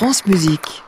[0.00, 0.82] France Musique.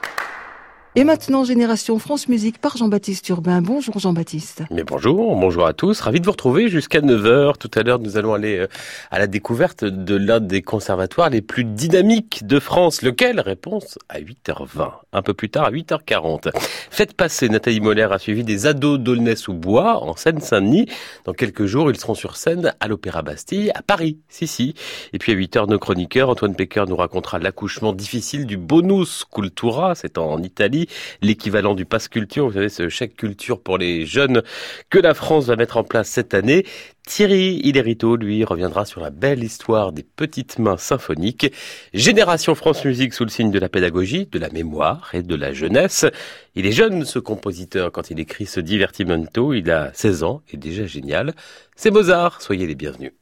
[0.95, 3.63] Et maintenant, Génération France Musique par Jean-Baptiste Urbain.
[3.63, 4.65] Bonjour Jean-Baptiste.
[4.71, 5.99] Mais bonjour, bonjour à tous.
[6.01, 7.57] Ravi de vous retrouver jusqu'à 9h.
[7.57, 8.67] Tout à l'heure, nous allons aller euh,
[9.11, 13.01] à la découverte de l'un des conservatoires les plus dynamiques de France.
[13.01, 13.41] Lequel?
[13.41, 14.91] Réponse à 8h20.
[15.15, 16.51] Un peu plus tard, à 8h40.
[16.91, 20.89] Faites passer, Nathalie Moller a suivi des ados d'Aulnay-sous-Bois en Seine-Saint-Denis.
[21.25, 24.19] Dans quelques jours, ils seront sur scène à l'Opéra Bastille, à Paris.
[24.29, 24.75] Si, si.
[25.15, 29.95] Et puis à 8h, nos chroniqueurs, Antoine Pecker nous racontera l'accouchement difficile du Bonus Cultura.
[29.95, 30.82] C'est en Italie
[31.21, 34.43] l'équivalent du pass culture, vous savez, ce chèque culture pour les jeunes
[34.91, 36.65] que la France va mettre en place cette année.
[37.07, 41.53] Thierry Hiderito, lui, reviendra sur la belle histoire des petites mains symphoniques.
[41.93, 45.53] Génération France Musique sous le signe de la pédagogie, de la mémoire et de la
[45.53, 46.07] jeunesse.
[46.55, 49.53] Il est jeune, ce compositeur, quand il écrit ce divertimento.
[49.53, 51.35] Il a 16 ans et déjà génial.
[51.75, 52.41] C'est Mozart.
[52.41, 53.13] Soyez les bienvenus.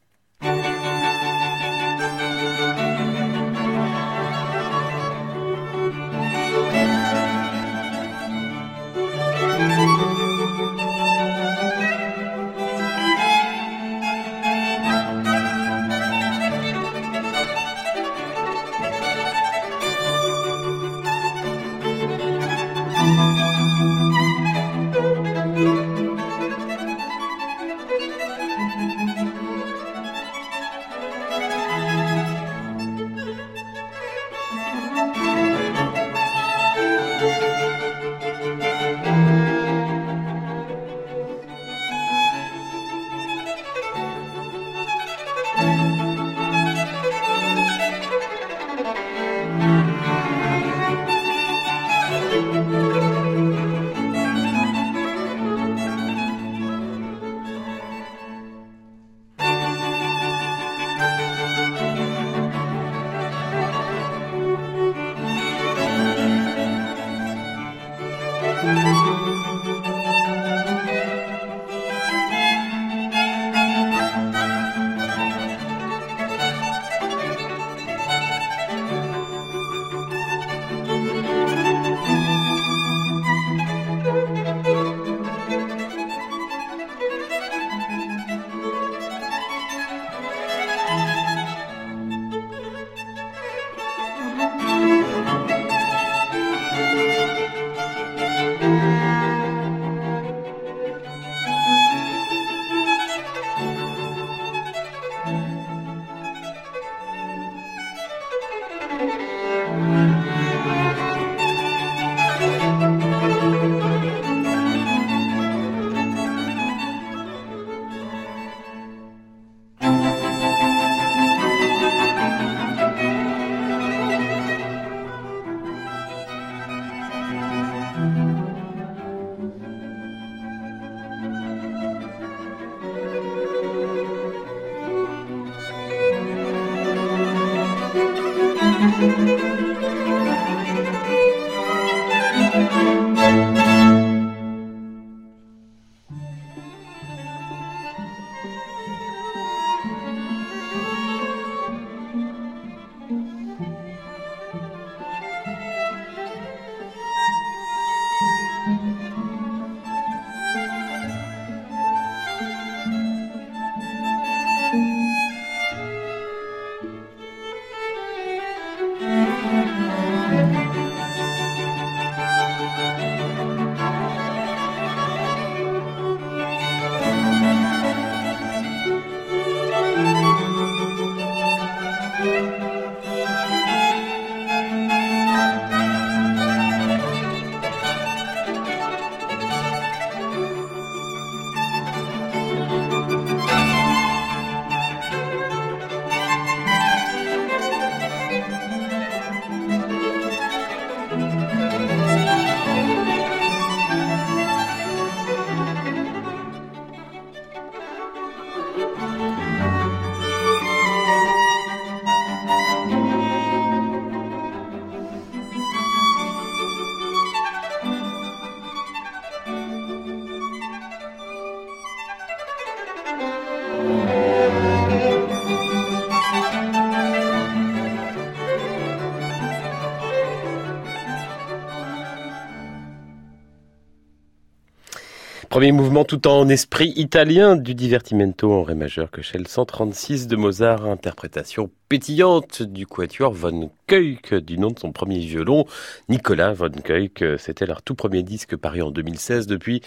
[235.61, 240.35] Premier mouvement tout en esprit italien du divertimento en ré majeur que le 136 de
[240.35, 245.67] Mozart, interprétation pétillante du quatuor von Kuyk du nom de son premier violon,
[246.09, 247.23] Nicolas von Kuyk.
[247.37, 249.45] C'était leur tout premier disque paru en 2016.
[249.45, 249.83] Depuis,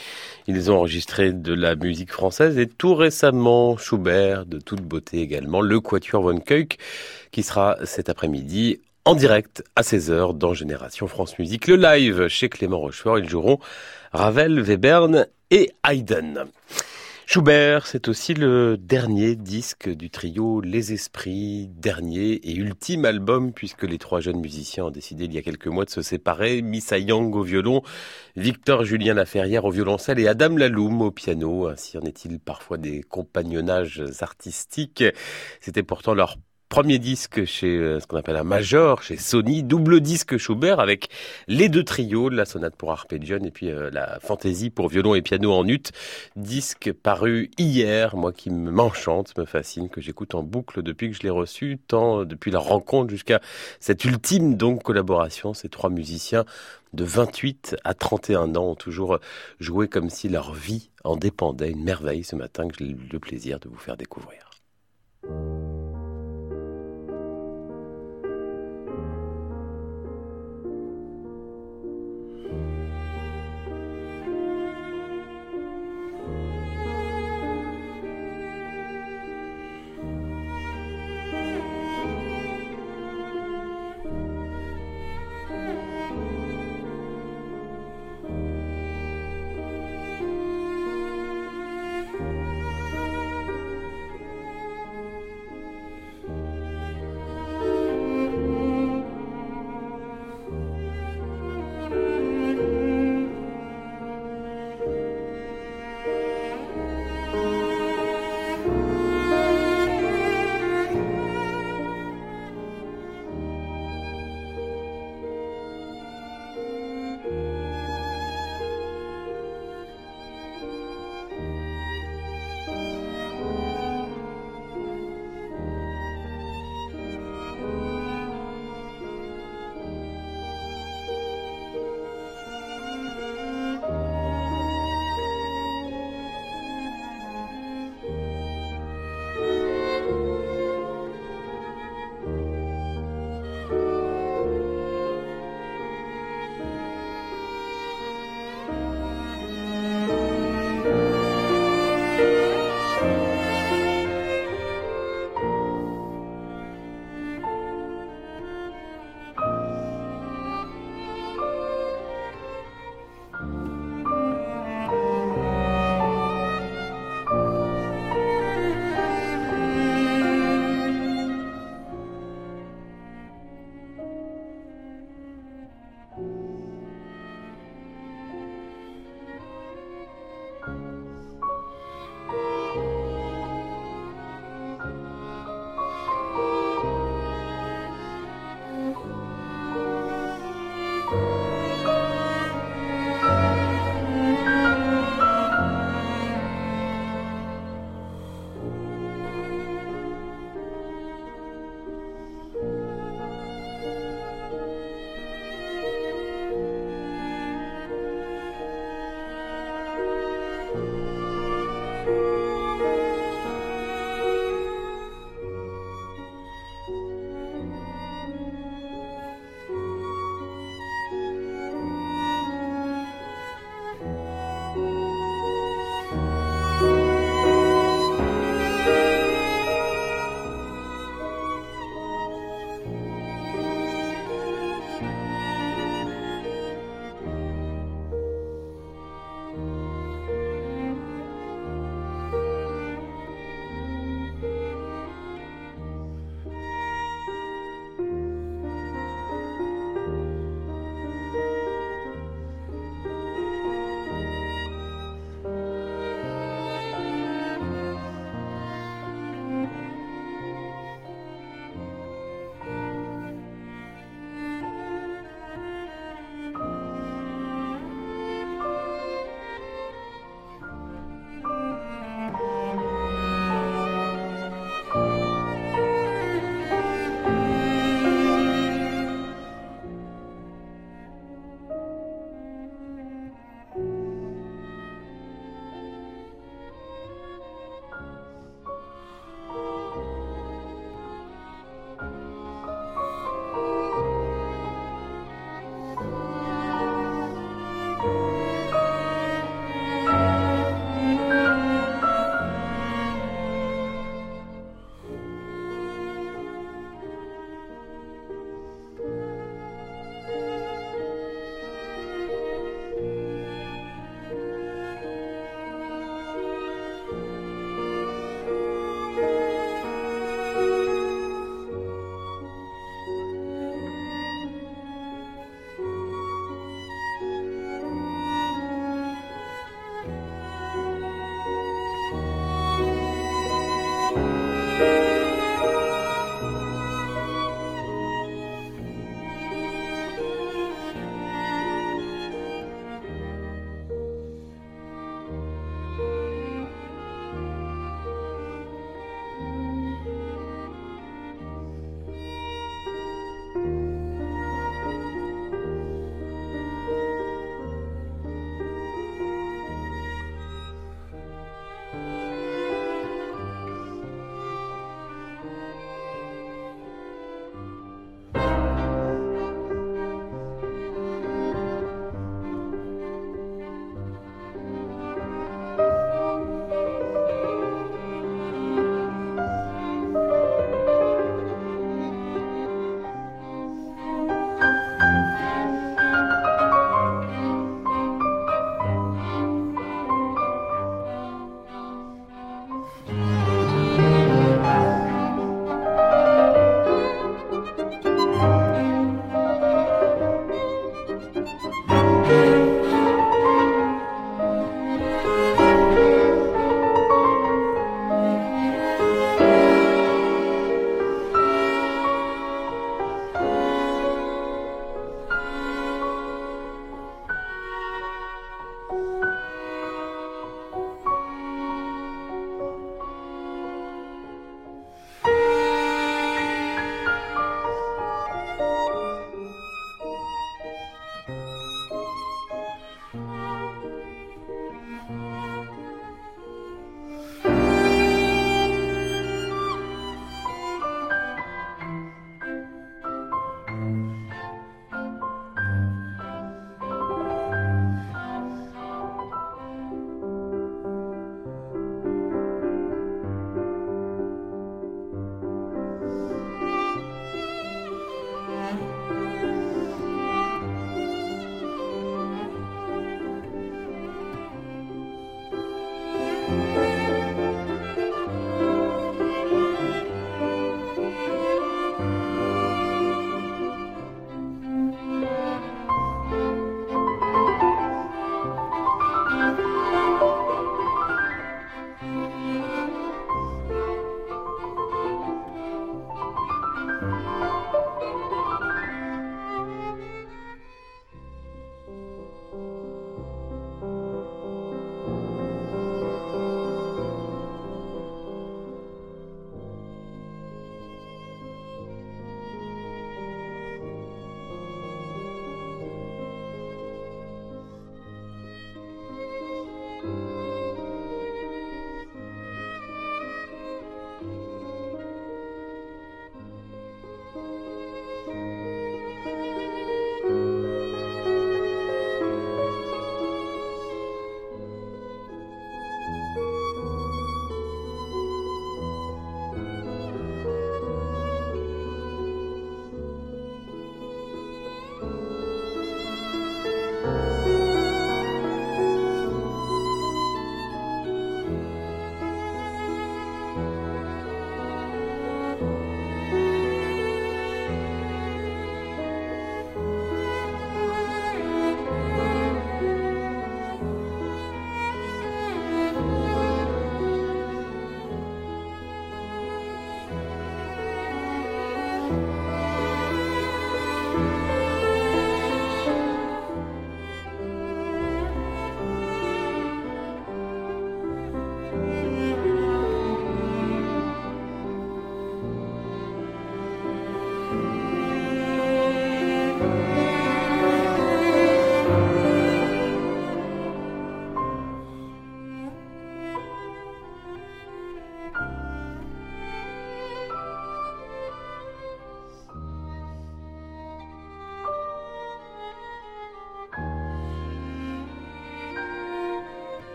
[0.47, 5.61] ils ont enregistré de la musique française et tout récemment Schubert, de toute beauté également,
[5.61, 6.79] le quatuor von Kuyk
[7.32, 11.67] qui sera cet après-midi en direct à 16h dans Génération France Musique.
[11.67, 13.59] Le live chez Clément Rochefort, ils joueront
[14.15, 16.45] Ravel, Webern et Haydn.
[17.27, 23.83] Schubert, c'est aussi le dernier disque du trio Les Esprits, dernier et ultime album puisque
[23.83, 26.63] les trois jeunes musiciens ont décidé il y a quelques mois de se séparer.
[26.63, 27.83] Missa Yang au violon,
[28.37, 31.67] Victor Julien Laferrière au violoncelle et Adam Laloum au piano.
[31.67, 35.03] Ainsi en est-il parfois des compagnonnages artistiques.
[35.61, 36.37] C'était pourtant leur
[36.69, 41.09] Premier disque chez euh, ce qu'on appelle un major, chez Sony, double disque Schubert avec
[41.47, 45.23] les deux trios, la sonate pour arpeggion et puis euh, la fantaisie pour violon et
[45.23, 45.93] piano en ut.
[46.35, 51.23] Disque paru hier, moi qui m'enchante, me fascine, que j'écoute en boucle depuis que je
[51.23, 53.41] l'ai reçu, tant depuis la rencontre jusqu'à
[53.79, 55.55] cette ultime donc collaboration.
[55.55, 56.45] Ces trois musiciens
[56.93, 59.21] de 28 à 31 ans ont toujours
[59.61, 61.71] joué comme si leur vie en dépendait.
[61.71, 64.51] Une merveille ce matin que j'ai le plaisir de vous faire découvrir.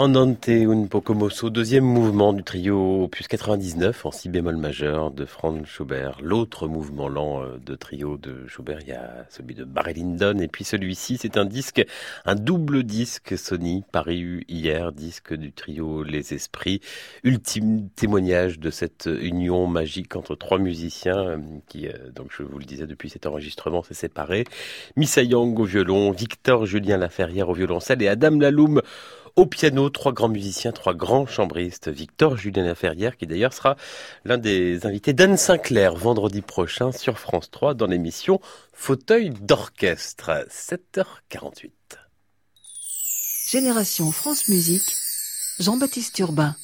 [0.00, 5.26] Andante un poco mosso, deuxième mouvement du trio opus 99 en si bémol majeur de
[5.26, 6.16] Franz Schubert.
[6.22, 10.38] L'autre mouvement lent euh, de trio de Schubert, il y a celui de Barry Lyndon
[10.38, 11.84] et puis celui-ci, c'est un disque,
[12.24, 16.80] un double disque Sony paru hier, disque du trio Les Esprits.
[17.22, 21.36] Ultime témoignage de cette union magique entre trois musiciens euh,
[21.68, 24.44] qui, euh, donc je vous le disais depuis cet enregistrement, s'est séparé.
[24.96, 28.80] Missa Yang au violon, Victor Julien Laferrière au violoncelle et Adam Laloum
[29.36, 31.88] au piano, trois grands musiciens, trois grands chambristes.
[31.88, 33.76] Victor Julien Laferrière, qui d'ailleurs sera
[34.24, 38.40] l'un des invités d'Anne Sinclair vendredi prochain sur France 3 dans l'émission
[38.72, 41.70] Fauteuil d'orchestre, 7h48.
[43.50, 44.94] Génération France Musique,
[45.58, 46.54] Jean-Baptiste Urbain.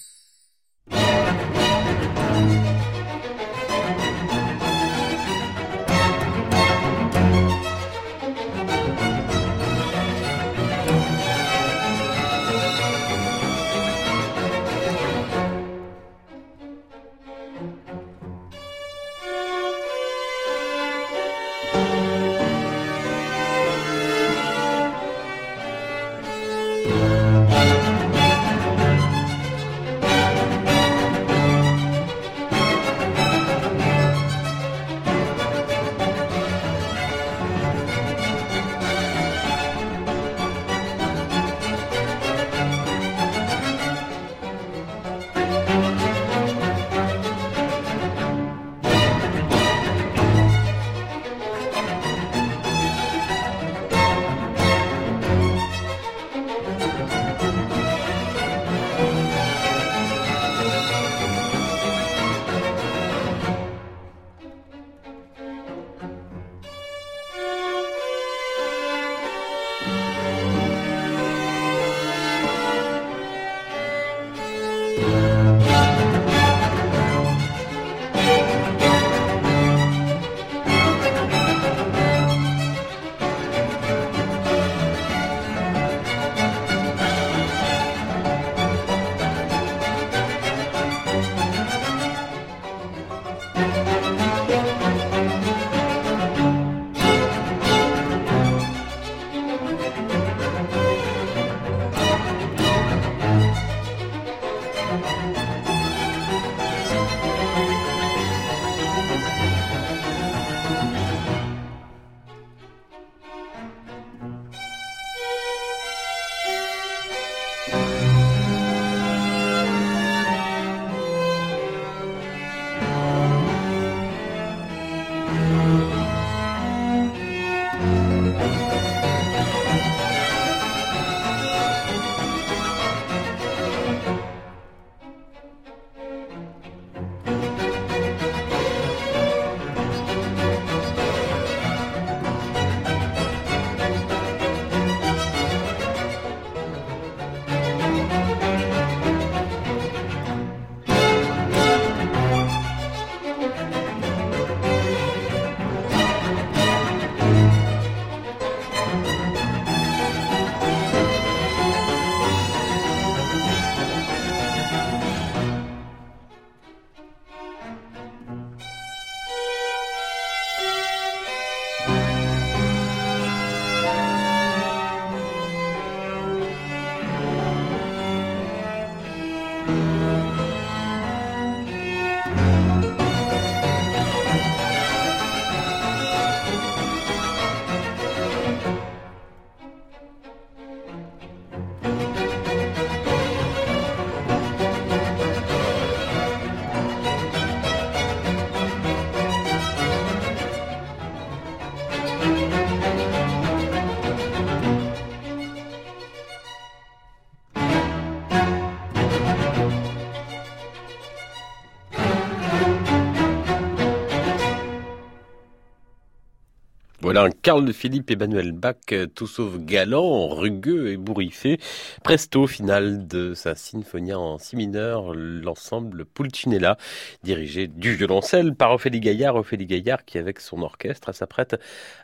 [217.06, 221.60] Voilà un Carl Philippe Emmanuel Bach, euh, tout sauf galant, rugueux et bourriffé.
[222.02, 226.76] Presto final de sa Sinfonia en si mineur, l'ensemble Pulcinella,
[227.22, 229.36] dirigé du violoncelle par Ophélie Gaillard.
[229.36, 231.54] Ophélie Gaillard qui, avec son orchestre, s'apprête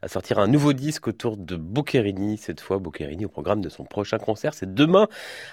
[0.01, 2.39] à sortir un nouveau disque autour de Boccherini.
[2.39, 4.55] Cette fois, Boccherini au programme de son prochain concert.
[4.55, 5.09] C'est demain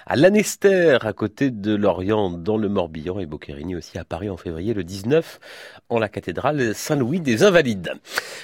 [0.06, 3.18] à l'Anester, à côté de Lorient, dans le Morbihan.
[3.18, 5.40] Et Boccherini aussi à Paris en février le 19,
[5.88, 7.94] en la cathédrale Saint-Louis des Invalides.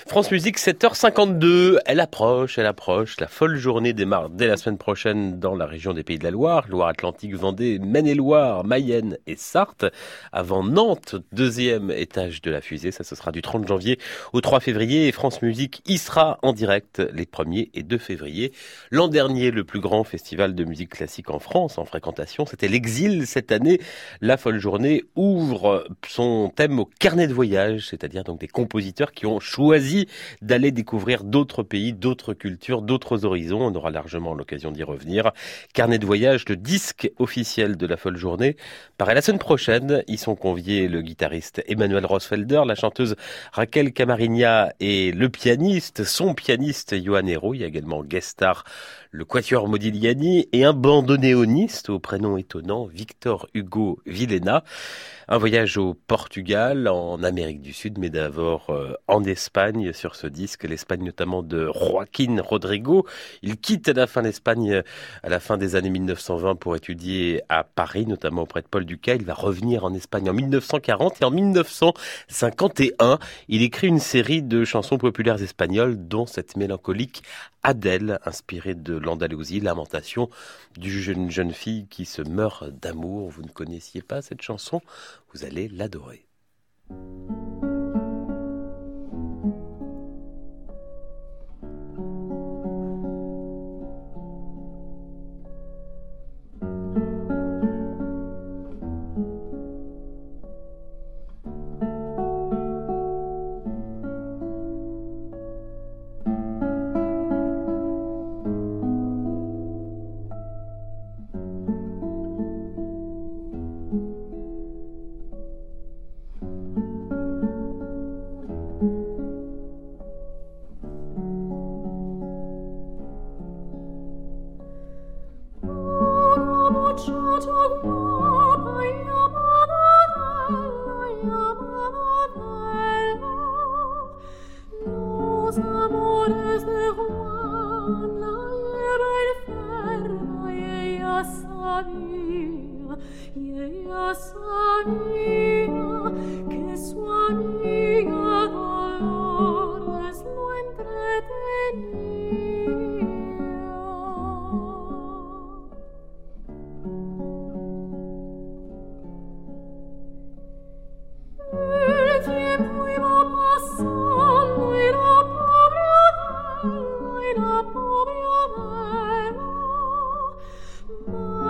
[0.08, 1.35] France Musique, 7h52.
[1.42, 3.20] Elle approche, elle approche.
[3.20, 6.30] La folle journée démarre dès la semaine prochaine dans la région des Pays de la
[6.30, 9.84] Loire, Loire-Atlantique, Vendée, Maine-et-Loire, Mayenne et Sarthe.
[10.32, 12.90] Avant Nantes, deuxième étage de la fusée.
[12.90, 13.98] Ça, ce sera du 30 janvier
[14.32, 15.08] au 3 février.
[15.08, 18.52] Et France Musique y sera en direct les 1er et 2 février.
[18.90, 23.26] L'an dernier, le plus grand festival de musique classique en France en fréquentation, c'était l'Exil.
[23.26, 23.80] Cette année,
[24.22, 29.26] la folle journée ouvre son thème au carnet de voyage, c'est-à-dire donc des compositeurs qui
[29.26, 30.06] ont choisi
[30.40, 33.60] d'aller découvrir d'autres pays, d'autres cultures, d'autres horizons.
[33.60, 35.32] On aura largement l'occasion d'y revenir.
[35.74, 38.56] Carnet de voyage, le disque officiel de la folle journée,
[38.98, 40.02] paraît la semaine prochaine.
[40.08, 43.16] Ils sont conviés le guitariste Emmanuel Rosfelder, la chanteuse
[43.52, 47.54] Raquel Camarigna et le pianiste, son pianiste Johan Hero.
[47.54, 48.64] Il y a également guest star
[49.16, 54.62] le quatuor Modigliani et un bandonéoniste au prénom étonnant, Victor Hugo Villena.
[55.28, 60.26] Un voyage au Portugal, en Amérique du Sud, mais d'abord euh, en Espagne sur ce
[60.26, 63.06] disque, l'Espagne notamment de Joaquín Rodrigo.
[63.42, 64.82] Il quitte à la fin l'Espagne
[65.22, 69.14] à la fin des années 1920 pour étudier à Paris, notamment auprès de Paul Ducas.
[69.14, 74.64] Il va revenir en Espagne en 1940 et en 1951, il écrit une série de
[74.64, 77.22] chansons populaires espagnoles, dont cette mélancolique
[77.66, 80.28] Adèle, inspirée de l'Andalousie, lamentation
[80.76, 83.30] d'une jeune fille qui se meurt d'amour.
[83.30, 84.82] Vous ne connaissiez pas cette chanson?
[85.32, 86.26] Vous allez l'adorer.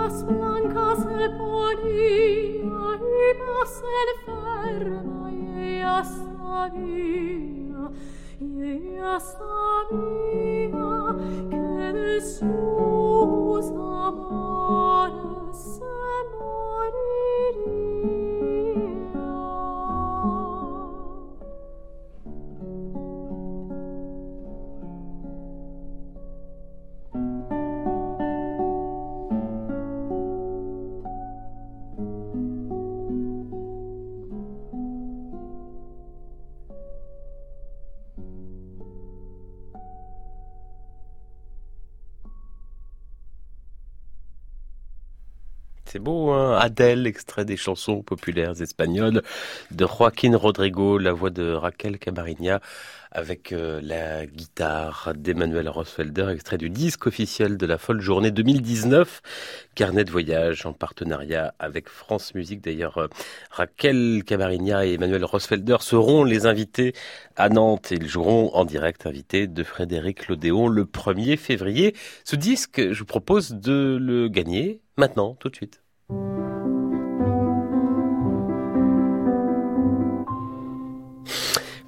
[0.07, 7.83] Mas blanca se ponia rimas enferma Ea sabia,
[8.39, 10.89] ea sabia
[11.49, 14.46] que de sus amor
[46.67, 49.21] Adèle, extrait des chansons populaires espagnoles
[49.71, 52.59] de Joaquín Rodrigo, la voix de Raquel Camarigna,
[53.11, 59.21] avec euh, la guitare d'Emmanuel Rosfelder, extrait du disque officiel de la Folle Journée 2019,
[59.75, 62.61] carnet de voyage en partenariat avec France Musique.
[62.61, 63.07] D'ailleurs, euh,
[63.49, 66.93] Raquel Camarigna et Emmanuel Rosfelder seront les invités
[67.37, 67.91] à Nantes.
[67.91, 71.95] Ils joueront en direct invités de Frédéric Lodéon le 1er février.
[72.25, 75.81] Ce disque, je vous propose de le gagner maintenant, tout de suite.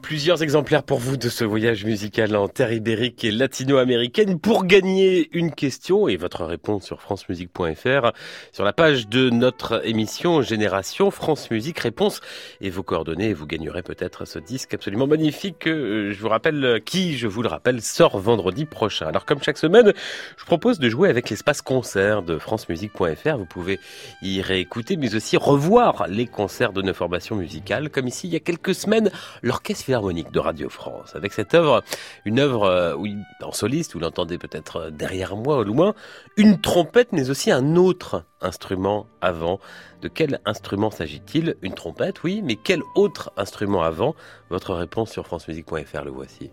[0.10, 5.30] Plusieurs exemplaires pour vous de ce voyage musical en terre ibérique et latino-américaine pour gagner
[5.34, 8.12] une question et votre réponse sur francemusique.fr
[8.52, 12.22] sur la page de notre émission Génération France Musique Réponse
[12.60, 16.82] et vos coordonnées vous gagnerez peut-être ce disque absolument magnifique que euh, je vous rappelle
[16.84, 19.06] qui, je vous le rappelle, sort vendredi prochain.
[19.06, 19.94] Alors comme chaque semaine,
[20.38, 23.38] je propose de jouer avec l'espace concert de francemusique.fr.
[23.38, 23.80] Vous pouvez
[24.24, 28.38] y réécouter mais aussi revoir les concerts de nos formations musicales comme ici il y
[28.38, 29.12] a quelques semaines
[29.44, 31.14] l'orchestre Philharmonique de Radio France.
[31.14, 31.84] Avec cette œuvre,
[32.24, 32.96] une œuvre euh,
[33.44, 35.94] en soliste, vous l'entendez peut-être euh, derrière moi au loin,
[36.38, 39.60] une trompette mais aussi un autre instrument avant.
[40.02, 41.58] De quel instrument s'agit-il?
[41.62, 44.16] Une trompette, oui, mais quel autre instrument avant?
[44.50, 46.50] Votre réponse sur francemusique.fr, le voici.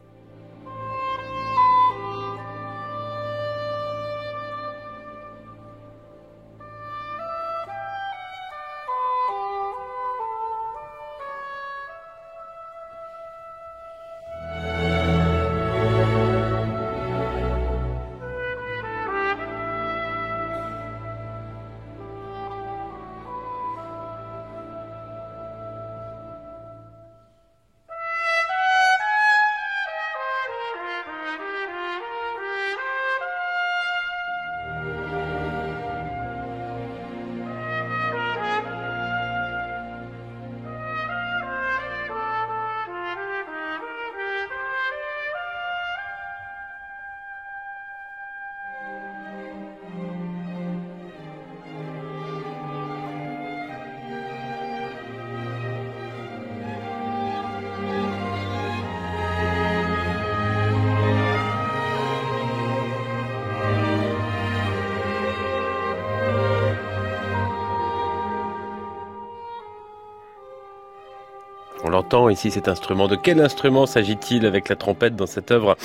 [71.96, 73.08] L'entend ici cet instrument.
[73.08, 75.78] De quel instrument s'agit-il avec la trompette dans cette œuvre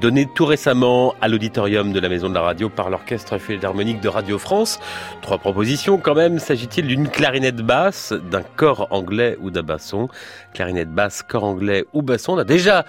[0.00, 4.08] donnée tout récemment à l'auditorium de la Maison de la Radio par l'Orchestre Philharmonique de
[4.08, 4.80] Radio France?
[5.20, 6.38] Trois propositions quand même.
[6.38, 10.08] S'agit-il d'une clarinette basse, d'un corps anglais ou d'un basson?
[10.54, 12.86] Clarinette basse, corps anglais ou basson On a déjà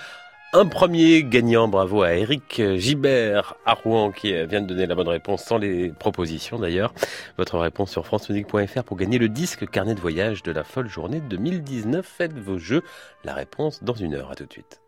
[0.54, 5.08] un premier gagnant, bravo à Eric Gibert à Rouen qui vient de donner la bonne
[5.08, 6.94] réponse sans les propositions d'ailleurs.
[7.38, 11.22] Votre réponse sur francemusique.fr pour gagner le disque carnet de voyage de la folle journée
[11.22, 12.06] 2019.
[12.06, 12.84] Faites vos jeux.
[13.24, 14.32] La réponse dans une heure.
[14.32, 14.82] À tout de suite.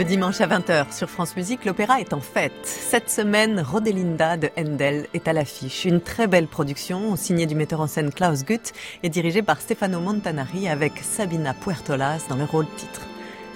[0.00, 2.54] Le dimanche à 20h sur France Musique, l'opéra est en fête.
[2.62, 5.84] Cette semaine, Rodelinda de Handel est à l'affiche.
[5.84, 10.00] Une très belle production signée du metteur en scène Klaus Gutt et dirigée par Stefano
[10.00, 13.02] Montanari avec Sabina Puertolas dans le rôle titre.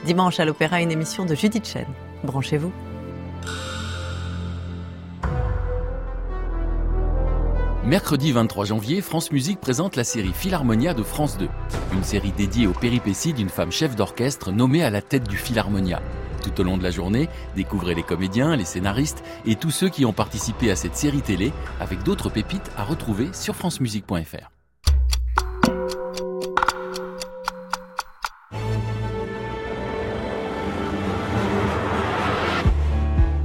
[0.05, 1.87] Dimanche à l'opéra, une émission de Judith Chen.
[2.25, 2.73] Branchez-vous.
[7.85, 11.49] Mercredi 23 janvier, France Musique présente la série Philharmonia de France 2.
[11.95, 16.03] Une série dédiée aux péripéties d'une femme chef d'orchestre nommée à la tête du Philharmonia.
[16.45, 20.05] Tout au long de la journée, découvrez les comédiens, les scénaristes et tous ceux qui
[20.05, 24.51] ont participé à cette série télé avec d'autres pépites à retrouver sur francemusique.fr.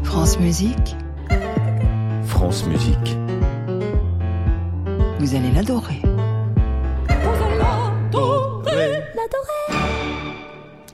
[0.03, 0.97] France Musique,
[2.25, 3.17] France Musique.
[5.19, 5.98] vous allez l'adorer.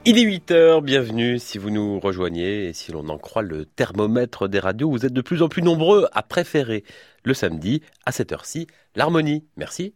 [0.07, 4.47] Il est 8h, bienvenue si vous nous rejoignez et si l'on en croit le thermomètre
[4.47, 6.83] des radios, vous êtes de plus en plus nombreux à préférer
[7.23, 9.47] le samedi à cette heure-ci l'harmonie.
[9.57, 9.95] Merci.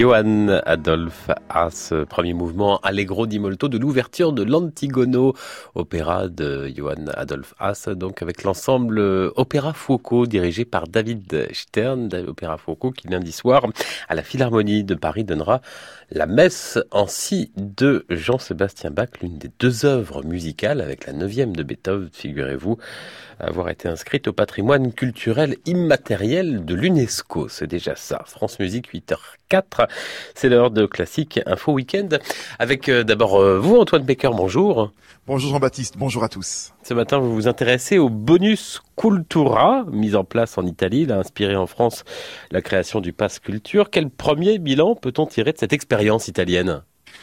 [0.00, 5.34] Johann Adolphe Haas, premier mouvement Allegro di molto de l'ouverture de l'Antigono,
[5.74, 8.98] opéra de Johann Adolphe Haas, donc avec l'ensemble
[9.36, 13.66] Opéra Foucault dirigé par David Stern, Opéra Foucault qui lundi soir
[14.08, 15.60] à la Philharmonie de Paris donnera
[16.10, 21.54] la messe en si de Jean-Sébastien Bach, l'une des deux œuvres musicales avec la neuvième
[21.54, 22.78] de Beethoven, figurez-vous,
[23.38, 27.48] avoir été inscrite au patrimoine culturel immatériel de l'UNESCO.
[27.50, 28.22] C'est déjà ça.
[28.24, 28.94] France Musique
[29.50, 29.88] 8h04.
[30.34, 32.08] C'est l'heure de classique Info Week-end.
[32.58, 34.92] Avec euh, d'abord euh, vous, Antoine Becker, bonjour.
[35.26, 36.72] Bonjour Jean-Baptiste, bonjour à tous.
[36.82, 41.02] Ce matin, vous vous intéressez au bonus Cultura, mis en place en Italie.
[41.02, 42.04] Il a inspiré en France
[42.50, 43.90] la création du Pass Culture.
[43.90, 46.82] Quel premier bilan peut-on tirer de cette expérience italienne?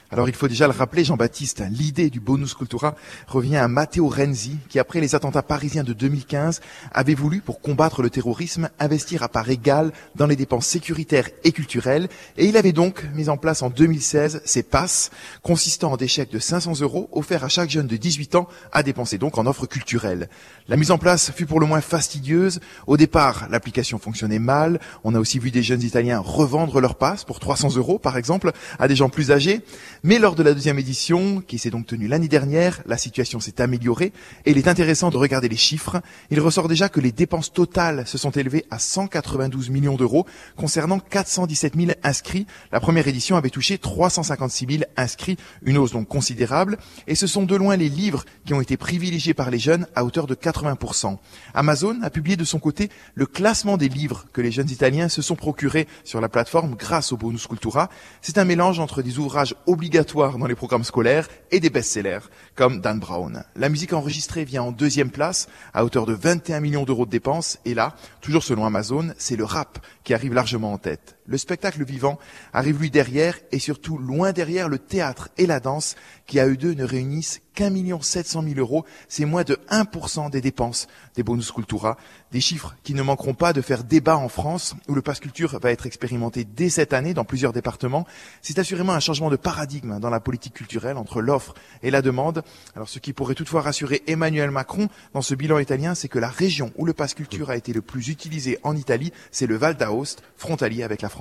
[0.10, 2.96] Alors il faut déjà le rappeler, Jean-Baptiste, l'idée du bonus cultura
[3.28, 6.62] revient à Matteo Renzi, qui après les attentats parisiens de 2015
[6.94, 11.52] avait voulu, pour combattre le terrorisme, investir à part égale dans les dépenses sécuritaires et
[11.52, 15.12] culturelles, et il avait donc mis en place en 2016 ces passes,
[15.42, 18.84] consistant en des chèques de 500 euros offerts à chaque jeune de 18 ans à
[18.84, 20.30] dépenser donc en offres culturelles.
[20.70, 22.60] La mise en place fut pour le moins fastidieuse.
[22.88, 24.80] Au départ, l'application fonctionnait mal.
[25.04, 28.52] On a aussi vu des jeunes Italiens revendre leurs passes pour 300 euros, par exemple,
[28.80, 29.62] à des gens plus âgés.
[30.04, 33.62] Mais lors de la deuxième édition, qui s'est donc tenue l'année dernière, la situation s'est
[33.62, 34.14] améliorée
[34.46, 36.02] et il est intéressant de regarder les chiffres.
[36.30, 40.26] Il ressort déjà que les dépenses totales se sont élevées à 192 millions d'euros
[40.56, 42.46] concernant 417 000 inscrits.
[42.72, 46.78] La première édition avait touché 356 000 inscrits, une hausse donc considérable.
[47.08, 50.06] Et ce sont de loin les livres qui ont été privilégiés par les jeunes à
[50.06, 51.18] hauteur de 80%.
[51.54, 55.22] Amazon a publié de son côté le classement des livres que les jeunes Italiens se
[55.22, 57.90] sont procurés sur la plateforme grâce au bonus cultura.
[58.22, 62.82] C'est un mélange entre des ouvrages obligatoire dans les programmes scolaires et des best-sellers comme
[62.82, 63.44] Dan Brown.
[63.56, 67.60] La musique enregistrée vient en deuxième place à hauteur de 21 millions d'euros de dépenses
[67.66, 71.17] et là, toujours selon Amazon, c'est le rap qui arrive largement en tête.
[71.30, 72.18] Le spectacle vivant
[72.54, 76.56] arrive lui derrière et surtout loin derrière le théâtre et la danse qui à eux
[76.56, 78.86] deux ne réunissent qu'un million sept cent mille euros.
[79.10, 81.98] C'est moins de 1% des dépenses des bonus cultura.
[82.32, 85.60] Des chiffres qui ne manqueront pas de faire débat en France où le pass culture
[85.60, 88.06] va être expérimenté dès cette année dans plusieurs départements.
[88.42, 92.42] C'est assurément un changement de paradigme dans la politique culturelle entre l'offre et la demande.
[92.76, 96.30] Alors ce qui pourrait toutefois rassurer Emmanuel Macron dans ce bilan italien, c'est que la
[96.30, 99.76] région où le pass culture a été le plus utilisé en Italie, c'est le Val
[99.76, 101.17] d'Aoste, frontalier avec la France.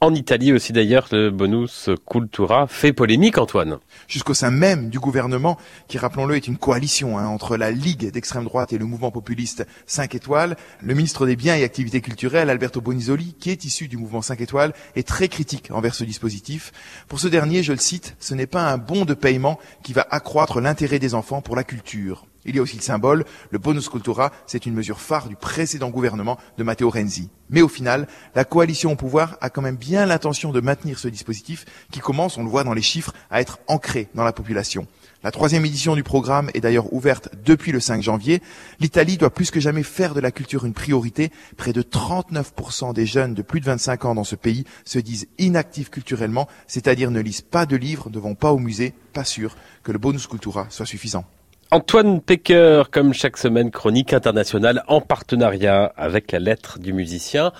[0.00, 3.78] En Italie aussi d'ailleurs, le bonus cultura fait polémique, Antoine.
[4.08, 8.44] Jusqu'au sein même du gouvernement, qui rappelons-le est une coalition hein, entre la Ligue d'extrême
[8.44, 12.80] droite et le mouvement populiste 5 étoiles, le ministre des Biens et Activités culturelles, Alberto
[12.80, 16.72] Bonisoli, qui est issu du mouvement 5 étoiles, est très critique envers ce dispositif.
[17.08, 20.06] Pour ce dernier, je le cite, ce n'est pas un bon de paiement qui va
[20.10, 22.26] accroître l'intérêt des enfants pour la culture.
[22.44, 25.90] Il y a aussi le symbole, le bonus cultura, c'est une mesure phare du précédent
[25.90, 27.28] gouvernement de Matteo Renzi.
[27.50, 31.08] Mais au final, la coalition au pouvoir a quand même bien l'intention de maintenir ce
[31.08, 34.86] dispositif qui commence, on le voit dans les chiffres, à être ancré dans la population.
[35.22, 38.40] La troisième édition du programme est d'ailleurs ouverte depuis le 5 janvier.
[38.78, 41.30] L'Italie doit plus que jamais faire de la culture une priorité.
[41.58, 45.26] Près de 39% des jeunes de plus de 25 ans dans ce pays se disent
[45.36, 49.56] inactifs culturellement, c'est-à-dire ne lisent pas de livres, ne vont pas au musée, pas sûr
[49.82, 51.26] que le bonus cultura soit suffisant.
[51.72, 57.52] Antoine Pecker, comme chaque semaine, chronique internationale en partenariat avec la lettre du musicien.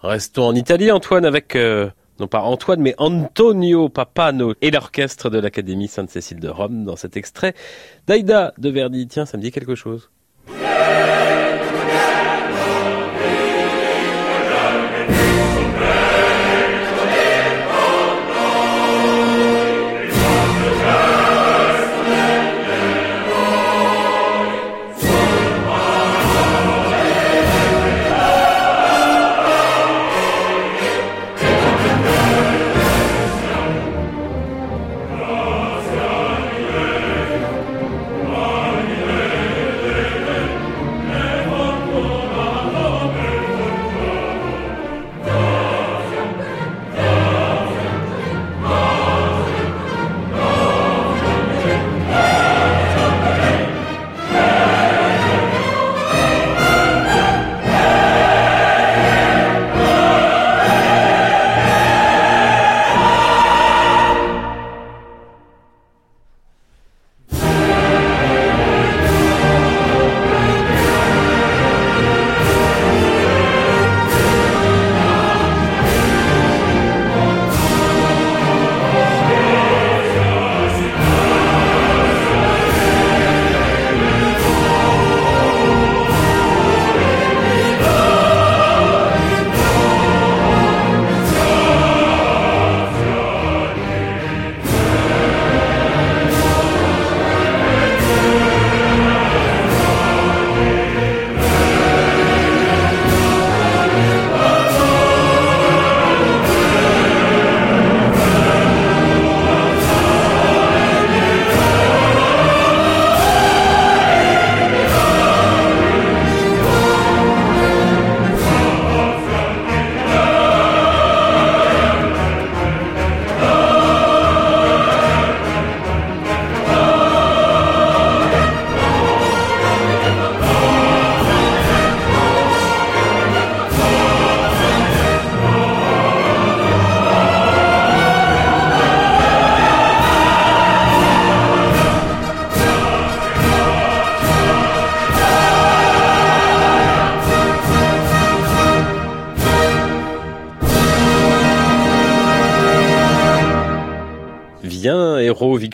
[0.00, 5.38] Restons en Italie, Antoine, avec, euh, non pas Antoine, mais Antonio Papano et l'orchestre de
[5.38, 7.52] l'Académie Sainte-Cécile de Rome dans cet extrait
[8.06, 9.06] d'Aïda de Verdi.
[9.06, 10.08] Tiens, ça me dit quelque chose.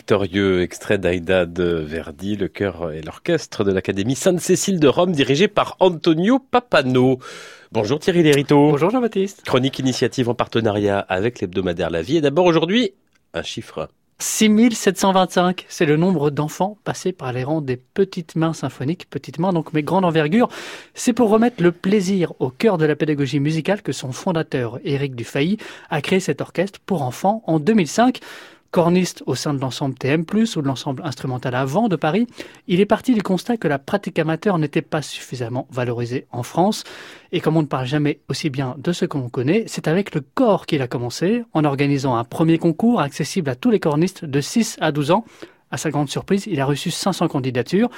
[0.05, 5.47] Victorieux, extrait d'Aïda de Verdi, le chœur et l'orchestre de l'Académie Sainte-Cécile de Rome, dirigé
[5.47, 7.17] par Antonio Papano.
[7.71, 8.69] Bonjour Thierry Lériteau.
[8.69, 9.41] Bonjour Jean-Baptiste.
[9.47, 12.17] Chronique initiative en partenariat avec l'hebdomadaire La Vie.
[12.17, 12.91] Et d'abord aujourd'hui,
[13.33, 13.89] un chiffre.
[14.19, 19.53] 6725, c'est le nombre d'enfants passés par les rangs des petites mains symphoniques, petites mains
[19.53, 20.49] donc mais grande envergure.
[20.93, 25.15] C'est pour remettre le plaisir au cœur de la pédagogie musicale que son fondateur, Éric
[25.15, 25.57] Dufay,
[25.89, 28.19] a créé cet orchestre pour enfants en 2005
[28.75, 32.27] corniste au sein de l'ensemble TM+, ou de l'ensemble instrumental avant de Paris,
[32.67, 36.83] il est parti du constat que la pratique amateur n'était pas suffisamment valorisée en France.
[37.31, 40.19] Et comme on ne parle jamais aussi bien de ce qu'on connaît, c'est avec le
[40.19, 44.41] corps qu'il a commencé, en organisant un premier concours accessible à tous les cornistes de
[44.41, 45.23] 6 à 12 ans.
[45.71, 47.89] À sa grande surprise, il a reçu 500 candidatures.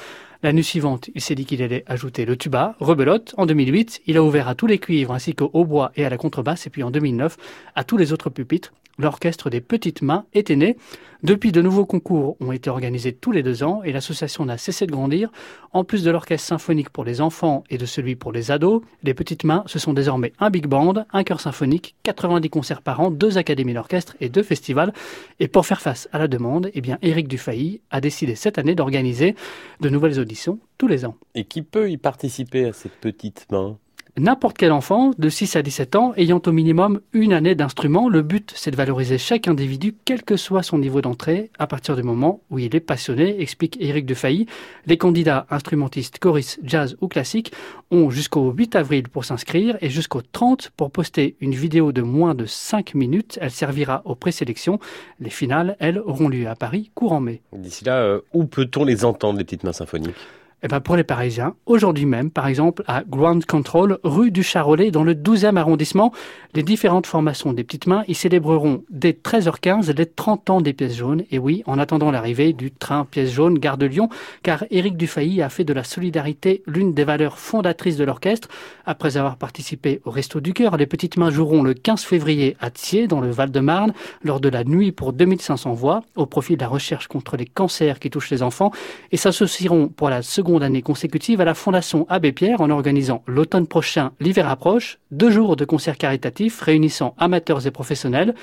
[0.43, 3.33] L'année suivante, il s'est dit qu'il allait ajouter le tuba, rebelote.
[3.37, 6.17] En 2008, il a ouvert à tous les cuivres ainsi qu'au hautbois et à la
[6.17, 6.67] contrebasse.
[6.67, 7.35] Et puis en 2009,
[7.73, 10.77] à tous les autres pupitres l'orchestre des petites mains était né.
[11.23, 14.85] Depuis, de nouveaux concours ont été organisés tous les deux ans et l'association n'a cessé
[14.85, 15.31] de grandir.
[15.71, 19.13] En plus de l'orchestre symphonique pour les enfants et de celui pour les ados, les
[19.13, 23.09] petites mains, ce sont désormais un big band, un chœur symphonique, 90 concerts par an,
[23.09, 24.93] deux académies d'orchestre et deux festivals.
[25.39, 28.75] Et pour faire face à la demande, eh bien, Éric Dufay a décidé cette année
[28.75, 29.35] d'organiser
[29.81, 31.15] de nouvelles auditions tous les ans.
[31.33, 33.77] Et qui peut y participer à ces petites mains?
[34.19, 38.09] N'importe quel enfant de 6 à 17 ans ayant au minimum une année d'instrument.
[38.09, 41.95] Le but, c'est de valoriser chaque individu, quel que soit son niveau d'entrée, à partir
[41.95, 44.47] du moment où il est passionné, explique Éric Defailly.
[44.85, 47.51] Les candidats instrumentistes, choristes, jazz ou classiques
[47.91, 52.35] ont jusqu'au 8 avril pour s'inscrire et jusqu'au 30 pour poster une vidéo de moins
[52.35, 53.37] de 5 minutes.
[53.41, 54.79] Elle servira aux présélections.
[55.19, 57.41] Les finales, elles, auront lieu à Paris courant mai.
[57.53, 60.15] D'ici là, euh, où peut-on les entendre, les petites mains symphoniques?
[60.63, 64.89] Eh ben pour les Parisiens, aujourd'hui même, par exemple, à Ground Control, rue du Charolais,
[64.89, 66.11] dans le 12e arrondissement,
[66.55, 70.95] les différentes formations des petites mains y célébreront dès 13h15 les 30 ans des pièces
[70.95, 71.25] jaunes.
[71.29, 74.09] Et oui, en attendant l'arrivée du train pièces jaunes Gare de Lyon,
[74.41, 78.47] car Éric Dufay a fait de la solidarité l'une des valeurs fondatrices de l'orchestre.
[78.87, 82.71] Après avoir participé au Resto du Cœur, les petites mains joueront le 15 février à
[82.71, 83.93] Thiers, dans le Val-de-Marne,
[84.23, 87.99] lors de la nuit pour 2500 voix, au profit de la recherche contre les cancers
[87.99, 88.71] qui touchent les enfants,
[89.11, 93.21] et s'associeront pour la seconde seconde année consécutive à la Fondation Abbé Pierre en organisant
[93.27, 98.33] l'automne prochain L'hiver approche, deux jours de concerts caritatifs réunissant amateurs et professionnels.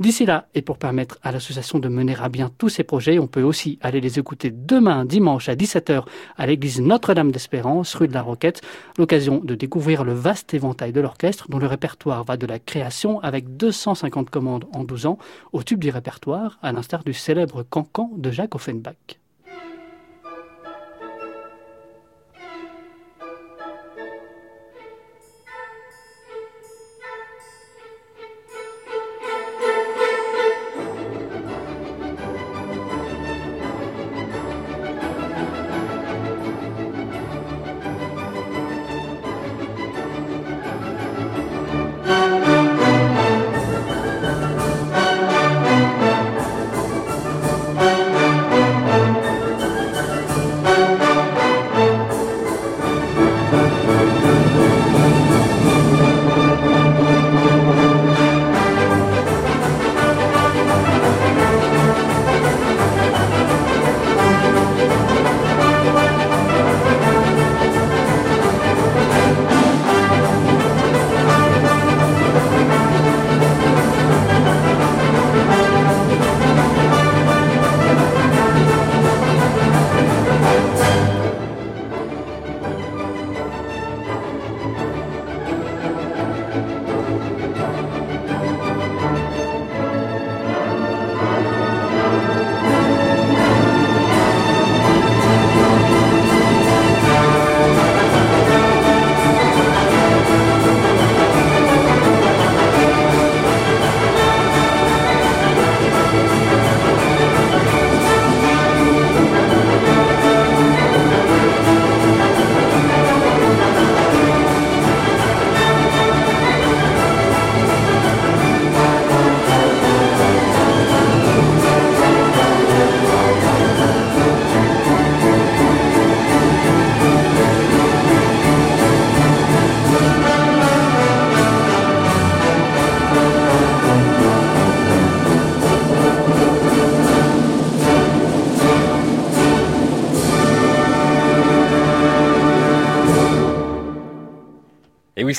[0.00, 3.28] D'ici là, et pour permettre à l'association de mener à bien tous ses projets, on
[3.28, 6.02] peut aussi aller les écouter demain dimanche à 17h
[6.36, 8.62] à l'église Notre-Dame d'Espérance, rue de la Roquette,
[8.98, 13.20] l'occasion de découvrir le vaste éventail de l'orchestre dont le répertoire va de la création
[13.20, 15.18] avec 250 commandes en 12 ans
[15.52, 19.21] au tube du répertoire, à l'instar du célèbre cancan de Jacques Offenbach.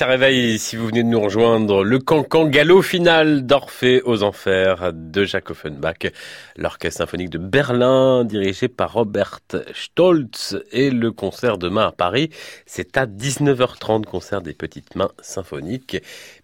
[0.03, 4.91] Ça réveille, si vous venez de nous rejoindre, le cancan galop final d'Orphée aux Enfers
[4.91, 6.11] de Jacques Offenbach,
[6.57, 9.39] l'orchestre symphonique de Berlin, dirigé par Robert
[9.73, 12.31] Stoltz, et le concert demain à Paris,
[12.65, 15.95] c'est à 19h30, concert des petites mains symphoniques.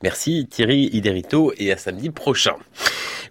[0.04, 2.56] Merci Thierry Iderito et à samedi prochain.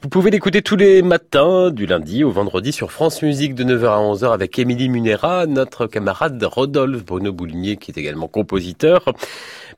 [0.03, 3.87] Vous pouvez l'écouter tous les matins, du lundi au vendredi sur France Musique de 9h
[3.87, 9.07] à 11h avec Émilie Munera, notre camarade Rodolphe Bruno Boulinier qui est également compositeur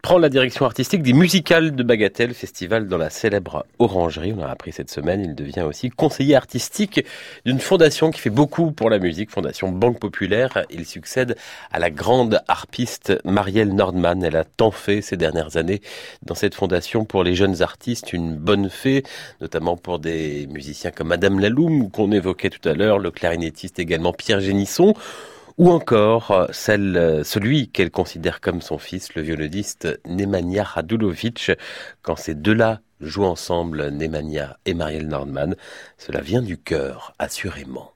[0.03, 4.35] prend la direction artistique des musicales de Bagatelle, festival dans la célèbre Orangerie.
[4.37, 7.05] On a appris cette semaine, il devient aussi conseiller artistique
[7.45, 10.65] d'une fondation qui fait beaucoup pour la musique, Fondation Banque Populaire.
[10.71, 11.37] Il succède
[11.71, 14.25] à la grande harpiste Marielle Nordman.
[14.25, 15.81] Elle a tant fait ces dernières années
[16.23, 19.03] dans cette fondation pour les jeunes artistes, une bonne fée,
[19.41, 24.13] notamment pour des musiciens comme Madame Laloum qu'on évoquait tout à l'heure, le clarinettiste également
[24.13, 24.95] Pierre Génisson
[25.59, 31.53] ou encore euh, euh, celui qu'elle considère comme son fils, le violoniste Nemanja Radulovic.
[32.03, 35.57] Quand ces deux-là jouent ensemble, Nemanja et Marielle Nordman,
[35.99, 37.93] cela vient du cœur, assurément.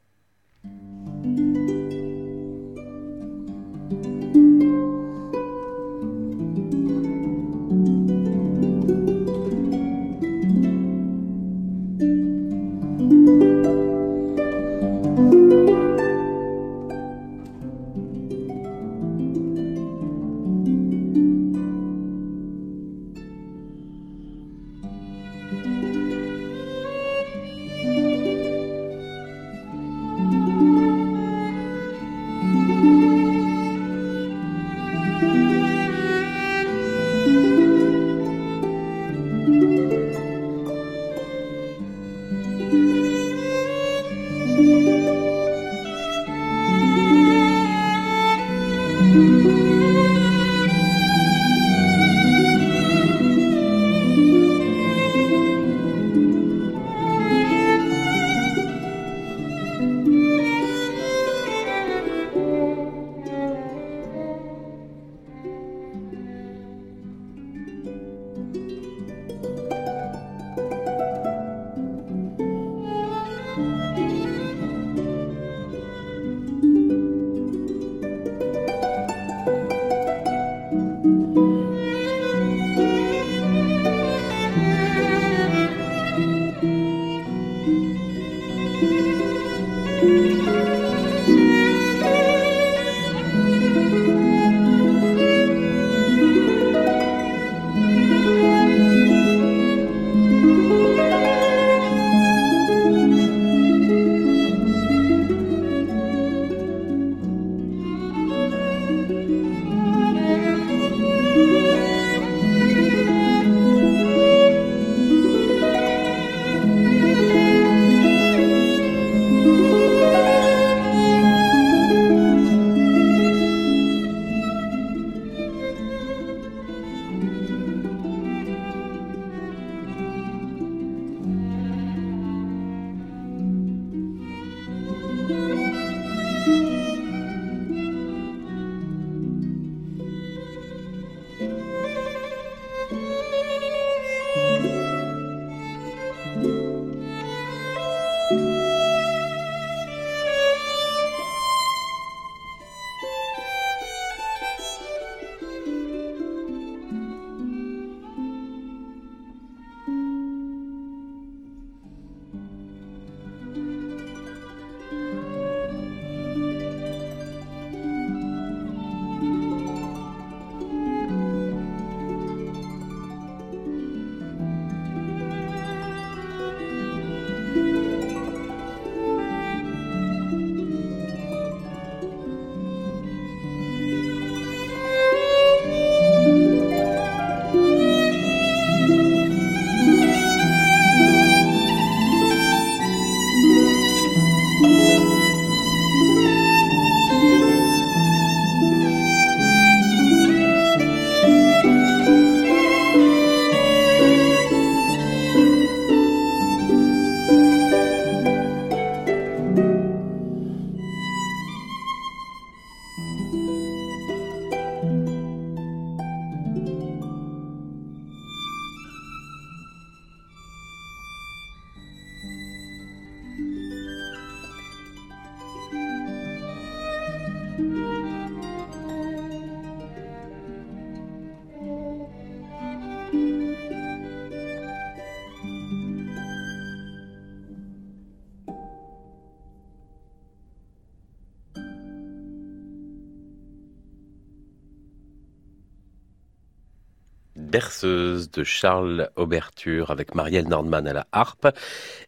[248.30, 251.48] De Charles Auberture avec Marielle Nordman à la harpe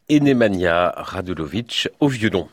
[0.08, 2.48] et Nemanja Radulovic au violon.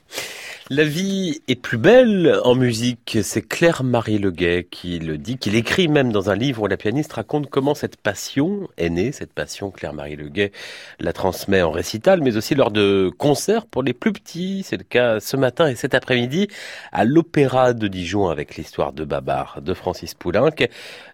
[0.69, 5.89] La vie est plus belle en musique, c'est Claire-Marie Leguet qui le dit, qui l'écrit
[5.89, 9.71] même dans un livre où la pianiste raconte comment cette passion est née, cette passion
[9.71, 10.53] Claire-Marie Leguet
[11.01, 14.63] la transmet en récital, mais aussi lors de concerts pour les plus petits.
[14.63, 16.47] C'est le cas ce matin et cet après-midi
[16.93, 20.49] à l'Opéra de Dijon avec l'histoire de Babar de Francis Poulenc.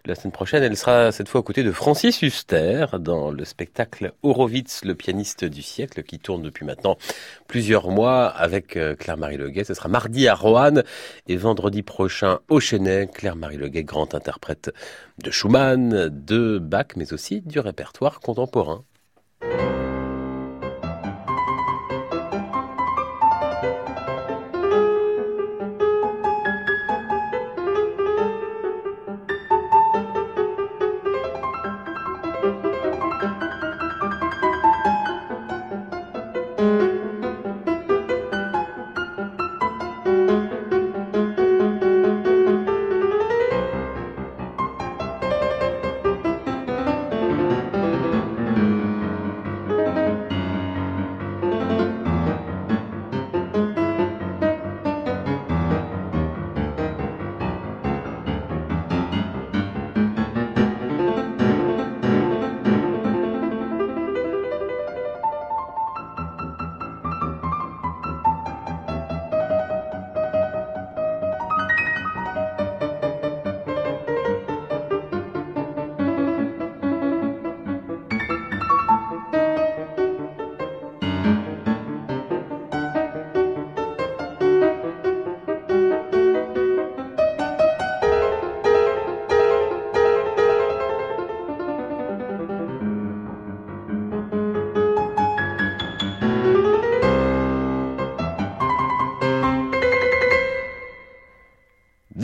[0.06, 4.12] La semaine prochaine, elle sera cette fois aux côtés de Francis Huster dans le spectacle
[4.22, 6.96] Horowitz, le pianiste du siècle, qui tourne depuis maintenant
[7.48, 9.64] plusieurs mois avec euh, Claire-Marie Leguet.
[9.64, 10.84] Ce sera mardi à Roanne
[11.28, 13.08] et vendredi prochain au Chenet.
[13.12, 14.72] Claire-Marie Leguet, grand interprète
[15.22, 18.84] de Schumann, de Bach, mais aussi du répertoire contemporain.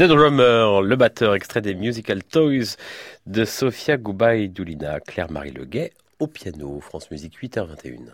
[0.06, 2.76] The Drummer, le batteur extrait des Musical Toys
[3.26, 8.12] de Sofia Goubaï Doulina, Claire-Marie Leguet au piano, France Musique 8h21.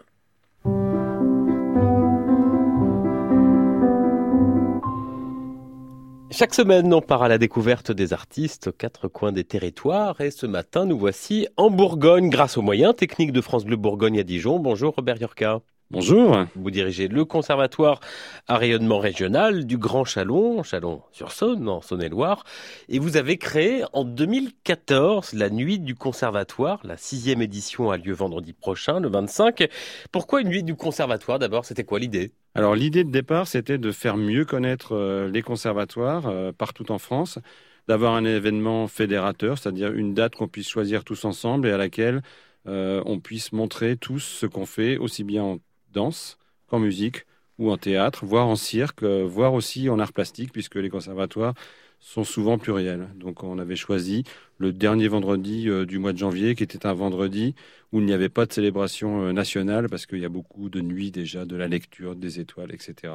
[6.31, 10.31] Chaque semaine, on part à la découverte des artistes aux quatre coins des territoires et
[10.31, 14.23] ce matin, nous voici en Bourgogne grâce aux moyens techniques de France Bleu Bourgogne à
[14.23, 14.59] Dijon.
[14.59, 15.61] Bonjour Robert Yorka.
[15.93, 16.47] Bonjour.
[16.57, 18.01] Vous dirigez le conservatoire
[18.49, 22.45] à rayonnement régional du Grand Chalon, Chalon-sur-Saône, en Saône-et-Loire.
[22.89, 26.81] Et vous avez créé en 2014 la Nuit du Conservatoire.
[26.85, 29.69] La sixième édition a lieu vendredi prochain, le 25.
[30.11, 31.67] Pourquoi une Nuit du Conservatoire d'abord?
[31.67, 32.33] C'était quoi l'idée?
[32.55, 36.99] Alors l'idée de départ, c'était de faire mieux connaître euh, les conservatoires euh, partout en
[36.99, 37.39] France
[37.87, 42.23] d'avoir un événement fédérateur, c'est-à-dire une date qu'on puisse choisir tous ensemble et à laquelle
[42.67, 45.59] euh, on puisse montrer tous ce qu'on fait, aussi bien en
[45.93, 46.39] danse
[46.69, 47.27] qu'en musique
[47.59, 51.55] ou en théâtre, voire en cirque, euh, voire aussi en art plastique, puisque les conservatoires
[52.01, 53.09] sont souvent pluriels.
[53.15, 54.25] Donc on avait choisi
[54.59, 57.55] le dernier vendredi euh, du mois de janvier, qui était un vendredi
[57.93, 60.81] où il n'y avait pas de célébration euh, nationale, parce qu'il y a beaucoup de
[60.81, 63.15] nuits déjà, de la lecture, des étoiles, etc.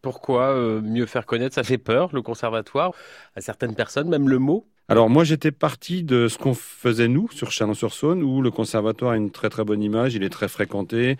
[0.00, 1.56] Pourquoi mieux faire connaître?
[1.56, 2.92] Ça fait peur, le conservatoire,
[3.34, 4.64] à certaines personnes, même le mot?
[4.90, 9.16] Alors moi j'étais parti de ce qu'on faisait nous sur Chalon-sur-Saône où le conservatoire a
[9.16, 11.18] une très très bonne image, il est très fréquenté,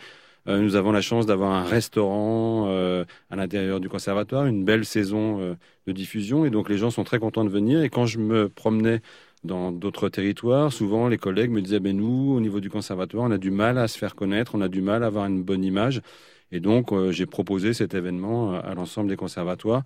[0.49, 4.87] euh, nous avons la chance d'avoir un restaurant euh, à l'intérieur du conservatoire, une belle
[4.87, 5.55] saison euh,
[5.87, 7.83] de diffusion, et donc les gens sont très contents de venir.
[7.83, 9.03] Et quand je me promenais
[9.45, 13.31] dans d'autres territoires, souvent les collègues me disaient, ben nous, au niveau du conservatoire, on
[13.31, 15.65] a du mal à se faire connaître, on a du mal à avoir une bonne
[15.65, 16.01] image.
[16.51, 19.83] Et donc j'ai proposé cet événement à l'ensemble des conservatoires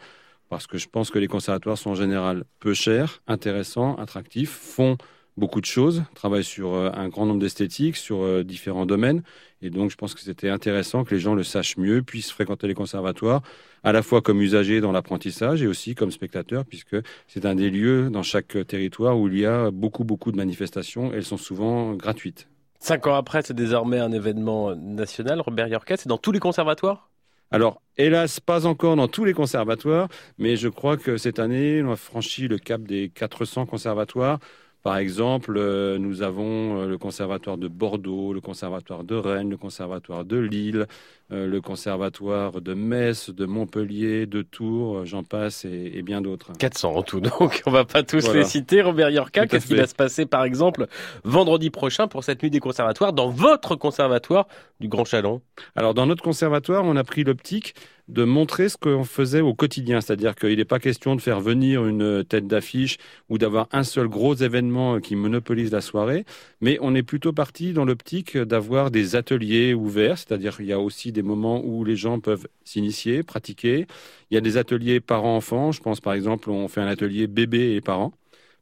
[0.49, 4.97] parce que je pense que les conservatoires sont en général peu chers, intéressants, attractifs, font
[5.37, 9.22] beaucoup de choses, travaille sur euh, un grand nombre d'esthétiques, sur euh, différents domaines.
[9.62, 12.66] Et donc, je pense que c'était intéressant que les gens le sachent mieux, puissent fréquenter
[12.66, 13.43] les conservatoires,
[13.85, 16.97] à la fois comme usagers dans l'apprentissage et aussi comme spectateurs, puisque
[17.28, 21.12] c'est un des lieux dans chaque territoire où il y a beaucoup, beaucoup de manifestations.
[21.12, 22.49] Elles sont souvent gratuites.
[22.80, 25.41] Cinq ans après, c'est désormais un événement national.
[25.41, 27.11] Robert Yorka, c'est dans tous les conservatoires?
[27.53, 30.09] Alors, hélas, pas encore dans tous les conservatoires,
[30.39, 34.39] mais je crois que cette année, on a franchi le cap des 400 conservatoires.
[34.83, 39.57] Par exemple, euh, nous avons euh, le conservatoire de Bordeaux, le conservatoire de Rennes, le
[39.57, 40.89] conservatoire de Lille,
[41.33, 46.53] le conservatoire de Metz, de Montpellier, de Tours, j'en passe, et, bien d'autres.
[46.59, 48.83] 400 en tout, donc on va pas tous les citer.
[48.83, 50.87] Robert Yorka, qu'est-ce qui va se passer par exemple
[51.24, 54.47] vendredi prochain pour cette nuit des conservatoires dans votre conservatoire
[54.80, 55.43] du Grand Chalon?
[55.76, 57.74] Alors dans notre conservatoire, on a pris l'optique
[58.09, 60.01] de montrer ce qu'on faisait au quotidien.
[60.01, 64.09] C'est-à-dire qu'il n'est pas question de faire venir une tête d'affiche ou d'avoir un seul
[64.09, 66.24] gros événement qui monopolise la soirée,
[66.61, 70.80] mais on est plutôt parti dans l'optique d'avoir des ateliers ouverts, c'est-à-dire qu'il y a
[70.80, 73.87] aussi des moments où les gens peuvent s'initier, pratiquer.
[74.31, 75.73] Il y a des ateliers parents-enfants.
[75.73, 78.12] Je pense par exemple, on fait un atelier bébé et parents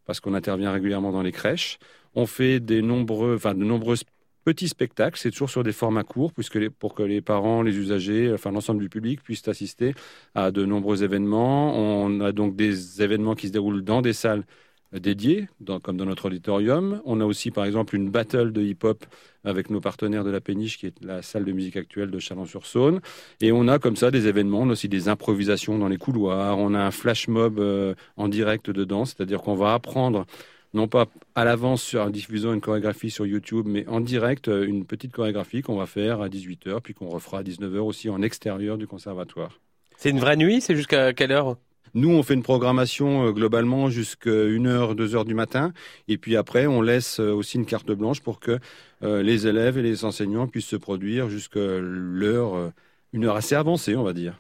[0.07, 1.79] parce qu'on intervient régulièrement dans les crèches.
[2.15, 4.05] On fait des nombreux, enfin, de nombreuses
[4.45, 8.33] Petit spectacle, c'est toujours sur des formats courts, puisque pour que les parents, les usagers,
[8.33, 9.95] enfin l'ensemble du public puissent assister
[10.35, 11.77] à de nombreux événements.
[11.77, 14.45] On a donc des événements qui se déroulent dans des salles
[14.93, 15.49] dédiées,
[15.83, 17.01] comme dans notre auditorium.
[17.05, 19.05] On a aussi, par exemple, une battle de hip-hop
[19.45, 23.01] avec nos partenaires de la Péniche, qui est la salle de musique actuelle de Chalon-sur-Saône.
[23.41, 26.59] Et on a comme ça des événements, on a aussi des improvisations dans les couloirs.
[26.59, 30.27] On a un flash mob euh, en direct de danse, c'est-à-dire qu'on va apprendre
[30.73, 34.85] non pas à l'avance en diffusant une chorégraphie sur YouTube, mais en direct, euh, une
[34.85, 38.79] petite chorégraphie qu'on va faire à 18h, puis qu'on refera à 19h aussi en extérieur
[38.79, 39.61] du conservatoire.
[39.97, 41.57] C'est une vraie nuit C'est jusqu'à quelle heure?
[41.95, 45.73] Nous, on fait une programmation euh, globalement jusqu'à 1h, 2h du matin.
[46.09, 48.59] Et puis après, on laisse euh, aussi une carte blanche pour que
[49.03, 52.71] les élèves et les enseignants puissent se produire jusqu'à l'heure,
[53.15, 54.39] une heure assez avancée, on va dire.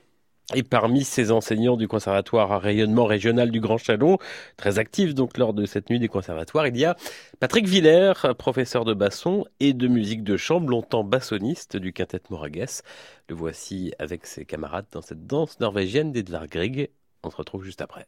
[0.55, 4.19] Et parmi ces enseignants du conservatoire à rayonnement régional du Grand Chalon,
[4.57, 6.97] très actifs donc lors de cette nuit des conservatoires, il y a
[7.39, 12.67] Patrick Villers, professeur de basson et de musique de chambre, longtemps bassoniste du quintet Moragues.
[13.29, 16.91] Le voici avec ses camarades dans cette danse norvégienne d'Edvard Grieg.
[17.23, 18.07] On se retrouve juste après.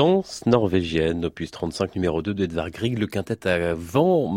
[0.00, 4.32] Danse norvégienne, opus 35 numéro 2 d'Edvard Grieg, le quintet à vent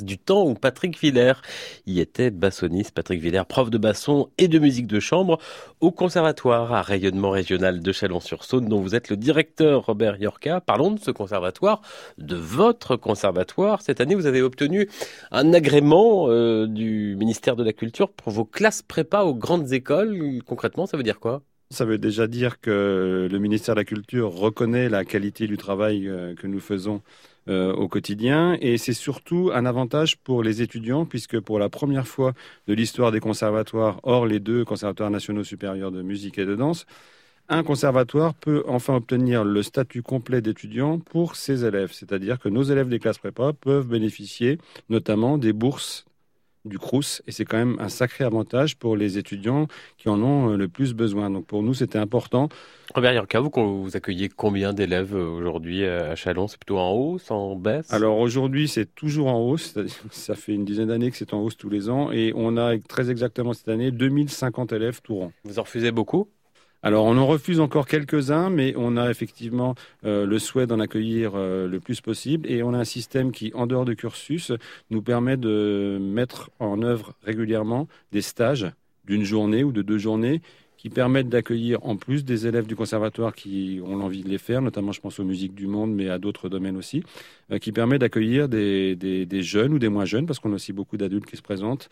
[0.00, 1.42] du temps où Patrick Villers
[1.86, 2.92] y était bassoniste.
[2.92, 5.38] Patrick Villers, prof de basson et de musique de chambre
[5.82, 10.62] au conservatoire à rayonnement régional de Chalon-sur-Saône dont vous êtes le directeur Robert Yorka.
[10.62, 11.82] Parlons de ce conservatoire,
[12.16, 13.82] de votre conservatoire.
[13.82, 14.88] Cette année, vous avez obtenu
[15.30, 20.40] un agrément euh, du ministère de la Culture pour vos classes prépa aux grandes écoles.
[20.46, 21.42] Concrètement, ça veut dire quoi?
[21.74, 26.08] Ça veut déjà dire que le ministère de la Culture reconnaît la qualité du travail
[26.08, 27.02] euh, que nous faisons
[27.48, 28.56] euh, au quotidien.
[28.60, 32.32] Et c'est surtout un avantage pour les étudiants puisque pour la première fois
[32.68, 36.86] de l'histoire des conservatoires, hors les deux conservatoires nationaux supérieurs de musique et de danse,
[37.48, 42.62] un conservatoire peut enfin obtenir le statut complet d'étudiant pour ses élèves, c'est-à-dire que nos
[42.62, 44.58] élèves des classes prépa peuvent bénéficier
[44.88, 46.06] notamment des bourses
[46.64, 50.52] du Crous et c'est quand même un sacré avantage pour les étudiants qui en ont
[50.52, 51.30] euh, le plus besoin.
[51.30, 52.48] Donc pour nous, c'était important.
[52.94, 53.50] Robert Yorka, vous,
[53.82, 56.48] vous accueillez combien d'élèves euh, aujourd'hui à Chalon?
[56.48, 57.92] C'est plutôt en hausse, en baisse?
[57.92, 59.74] Alors aujourd'hui, c'est toujours en hausse.
[60.10, 62.78] Ça fait une dizaine d'années que c'est en hausse tous les ans et on a
[62.78, 65.32] très exactement cette année 2050 élèves tout rang.
[65.44, 66.28] Vous en refusez beaucoup?
[66.84, 69.74] Alors on en refuse encore quelques-uns, mais on a effectivement
[70.04, 73.50] euh, le souhait d'en accueillir euh, le plus possible et on a un système qui,
[73.54, 74.52] en dehors de cursus,
[74.90, 78.70] nous permet de mettre en œuvre régulièrement des stages
[79.06, 80.42] d'une journée ou de deux journées
[80.76, 84.60] qui permettent d'accueillir en plus des élèves du conservatoire qui ont l'envie de les faire,
[84.60, 87.02] notamment je pense aux musiques du monde, mais à d'autres domaines aussi,
[87.50, 90.74] euh, qui permet d'accueillir des, des, jeunes ou des moins jeunes, parce qu'on a aussi
[90.74, 91.88] beaucoup d'adultes qui se présentent,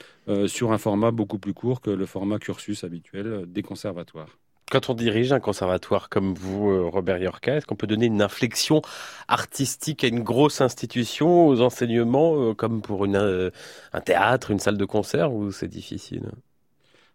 [0.48, 4.41] sur un format beaucoup plus court que le format cursus habituel des conservatoires.
[4.70, 8.22] Quand on dirige un conservatoire comme vous, euh, Robert Yorka, est-ce qu'on peut donner une
[8.22, 8.80] inflexion
[9.28, 13.50] artistique à une grosse institution, aux enseignements, euh, comme pour euh,
[13.92, 16.22] un théâtre, une salle de concert, ou c'est difficile?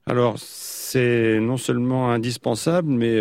[0.05, 3.17] Alors, c'est non seulement indispensable, mais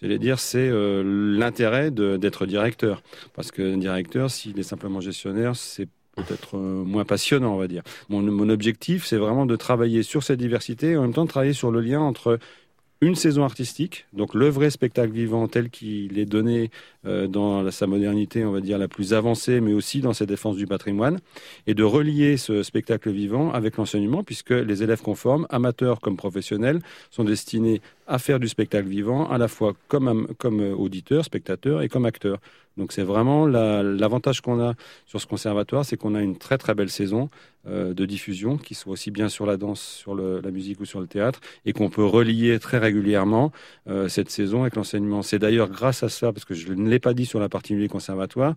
[0.00, 3.02] j'allais dire, c'est l'intérêt d'être directeur.
[3.34, 7.82] Parce que directeur, s'il est simplement gestionnaire, c'est peut-être moins passionnant, on va dire.
[8.08, 11.70] Mon, objectif, c'est vraiment de travailler sur cette diversité en même temps de travailler sur
[11.70, 12.38] le lien entre
[13.02, 16.70] une saison artistique, donc le vrai spectacle vivant tel qu'il est donné
[17.04, 20.66] dans sa modernité, on va dire, la plus avancée, mais aussi dans ses défenses du
[20.66, 21.18] patrimoine,
[21.66, 26.80] et de relier ce spectacle vivant avec l'enseignement, puisque les élèves conformes, amateurs comme professionnels,
[27.10, 31.88] sont destinés à faire du spectacle vivant, à la fois comme, comme auditeur, spectateur et
[31.88, 32.38] comme acteur.
[32.76, 34.74] Donc c'est vraiment l'avantage qu'on a
[35.06, 37.28] sur ce conservatoire, c'est qu'on a une très très belle saison
[37.66, 41.00] euh, de diffusion, qui soit aussi bien sur la danse, sur la musique ou sur
[41.00, 43.52] le théâtre, et qu'on peut relier très régulièrement
[43.88, 45.22] euh, cette saison avec l'enseignement.
[45.22, 47.74] C'est d'ailleurs grâce à ça, parce que je ne l'ai pas dit sur la partie
[47.74, 48.54] du conservatoire,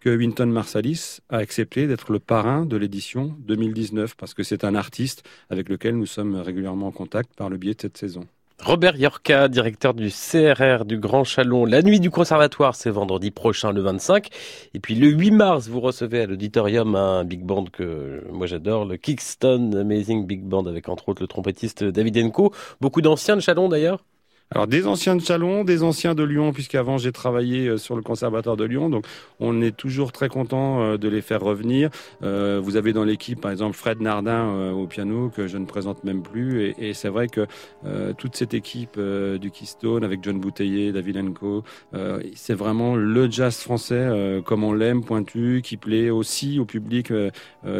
[0.00, 4.74] que Winton Marsalis a accepté d'être le parrain de l'édition 2019, parce que c'est un
[4.74, 8.26] artiste avec lequel nous sommes régulièrement en contact par le biais de cette saison.
[8.60, 11.64] Robert Yorka, directeur du CRR du Grand Chalon.
[11.64, 14.28] La nuit du conservatoire, c'est vendredi prochain, le 25.
[14.74, 18.84] Et puis le 8 mars, vous recevez à l'auditorium un big band que moi j'adore,
[18.84, 22.52] le Kingston Amazing Big Band, avec entre autres le trompettiste David Enco.
[22.80, 24.04] Beaucoup d'anciens de Chalon d'ailleurs?
[24.50, 28.02] Alors des anciens de Chalon, des anciens de Lyon, puisqu'avant j'ai travaillé euh, sur le
[28.02, 29.04] conservatoire de Lyon, donc
[29.40, 31.90] on est toujours très content euh, de les faire revenir.
[32.22, 36.02] Euh, vous avez dans l'équipe par exemple Fred Nardin au piano que je ne présente
[36.04, 37.46] même plus, et, c'est vrai que
[38.16, 41.62] toute cette équipe du Keystone avec John Bouteiller, David Enco,
[42.34, 47.12] c'est vraiment le jazz français comme on l'aime, pointu, qui plaît aussi au public,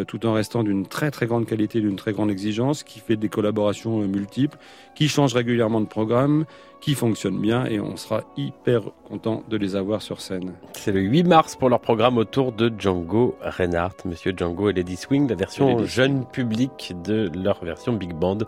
[0.06, 3.28] tout en restant d'une très très grande qualité, d'une très grande exigence, qui fait des
[3.28, 4.58] collaborations multiples,
[4.98, 6.44] qui change régulièrement de programme
[6.80, 10.54] qui fonctionne bien et on sera hyper content de les avoir sur scène.
[10.72, 14.96] C'est le 8 mars pour leur programme autour de Django Reinhardt, Monsieur Django et Lady
[14.96, 18.38] Swing, la version jeune public de leur version big band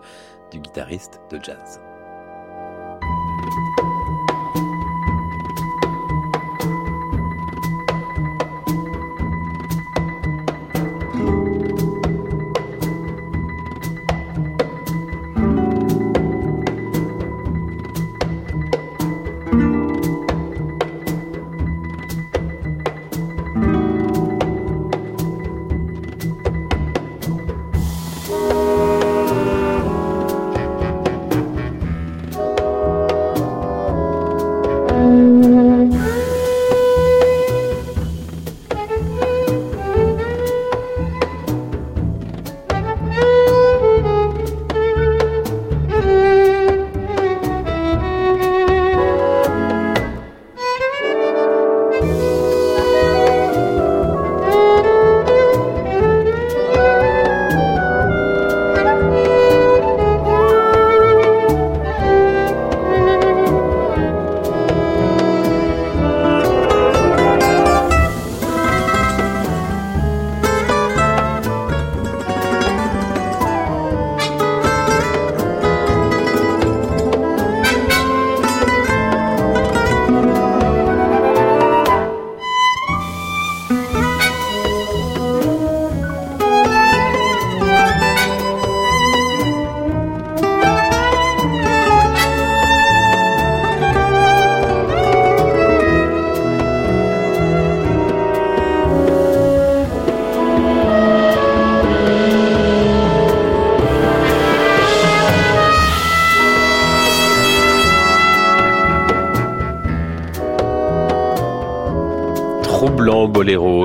[0.51, 1.79] du guitariste de jazz.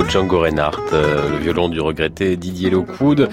[0.09, 3.29] Django Reinhardt, euh, le violon du regretté Didier Lockwood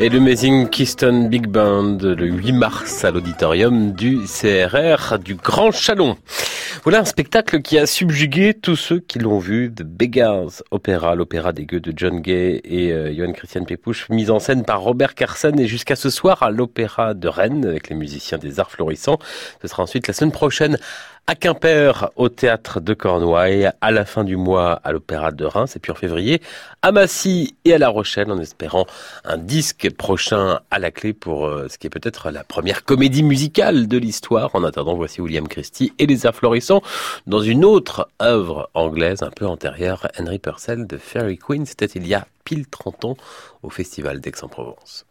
[0.00, 5.70] et le Amazing Keystone Big Band le 8 mars à l'auditorium du CRR du Grand
[5.70, 6.16] Chalon.
[6.84, 11.52] Voilà un spectacle qui a subjugué tous ceux qui l'ont vu, The Beggars Opera, l'opéra
[11.52, 15.14] des gueux de John Gay et euh, Johann Christian Pepouche, mise en scène par Robert
[15.14, 19.18] Carson et jusqu'à ce soir à l'opéra de Rennes avec les musiciens des Arts Florissants.
[19.60, 20.78] Ce sera ensuite la semaine prochaine
[21.28, 25.76] à Quimper, au théâtre de Cornouailles, à la fin du mois à l'Opéra de Reims,
[25.76, 26.40] et puis en février
[26.80, 28.86] à Massy et à La Rochelle, en espérant
[29.26, 33.22] un disque prochain à la clé pour euh, ce qui est peut-être la première comédie
[33.22, 34.54] musicale de l'histoire.
[34.54, 36.80] En attendant, voici William Christie et les Arts Florissants
[37.26, 41.66] dans une autre œuvre anglaise un peu antérieure, Henry Purcell de Fairy Queen.
[41.66, 43.16] C'était il y a pile 30 ans
[43.62, 45.07] au Festival d'Aix-en-Provence.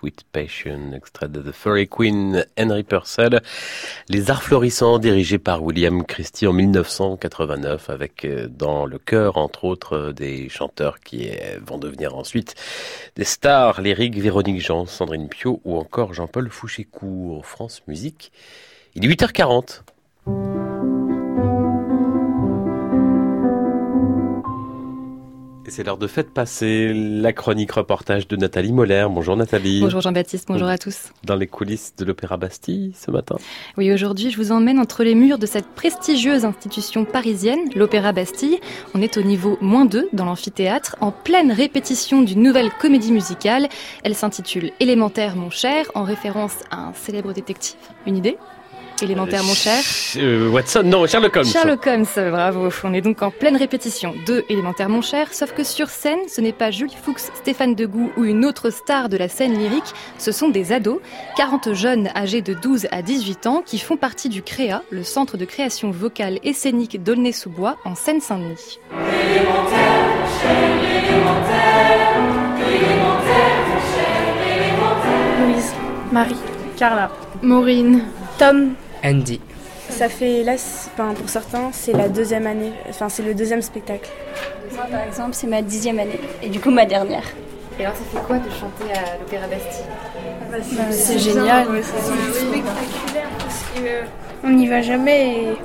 [0.00, 3.42] Sweet Passion, extrait de The Furry Queen, Henry Purcell.
[4.08, 9.64] Les Arts Florissants, dirigés par William Christie en 1989, avec euh, dans le chœur, entre
[9.64, 12.54] autres, euh, des chanteurs qui euh, vont devenir ensuite
[13.16, 18.32] des stars lyriques, Véronique Jean, Sandrine Pio ou encore Jean-Paul Fouchécourt, France Musique.
[18.94, 19.82] Il est 8h40.
[25.70, 29.06] C'est l'heure de fête passer la chronique reportage de Nathalie Moller.
[29.10, 29.80] Bonjour Nathalie.
[29.80, 31.12] Bonjour Jean-Baptiste, bonjour à tous.
[31.24, 33.36] Dans les coulisses de l'Opéra Bastille ce matin.
[33.76, 38.58] Oui, aujourd'hui je vous emmène entre les murs de cette prestigieuse institution parisienne, l'Opéra Bastille.
[38.94, 43.68] On est au niveau moins 2 dans l'amphithéâtre, en pleine répétition d'une nouvelle comédie musicale.
[44.02, 47.78] Elle s'intitule Élémentaire mon cher, en référence à un célèbre détective.
[48.06, 48.36] Une idée?
[49.02, 49.82] Élémentaire, mon cher.
[50.16, 51.46] Euh, Watson, non, Sherlock Holmes.
[51.46, 52.68] Sherlock Holmes, bravo.
[52.84, 55.32] On est donc en pleine répétition de élémentaire, mon cher.
[55.32, 59.08] Sauf que sur scène, ce n'est pas Julie Fuchs, Stéphane Degout ou une autre star
[59.08, 59.92] de la scène lyrique.
[60.18, 61.00] Ce sont des ados,
[61.36, 65.36] 40 jeunes âgés de 12 à 18 ans qui font partie du CREA, le centre
[65.36, 68.78] de création vocale et scénique d'Aulnay-sous-Bois en Seine-Saint-Denis.
[68.92, 72.16] Élémentaire, mon cher, élémentaire,
[72.68, 75.46] élémentaire, mon cher, élémentaire.
[75.46, 75.72] Louise,
[76.12, 76.36] Marie,
[76.76, 77.10] Carla,
[77.42, 78.04] Maureen,
[78.38, 78.74] Tom,
[79.04, 79.40] Andy.
[79.88, 80.54] Ça fait là,
[80.96, 84.08] pour certains, c'est la deuxième année, enfin c'est le deuxième spectacle.
[84.74, 87.24] Moi, par exemple, c'est ma dixième année et du coup ma dernière.
[87.78, 89.86] Et alors, ça fait quoi de chanter à l'Opéra Bastille?
[90.50, 90.58] Bah,
[90.90, 91.66] C'est génial.
[91.82, 93.64] C'est spectaculaire parce
[94.42, 95.34] qu'on n'y va jamais.
[95.34, 95.56] Et...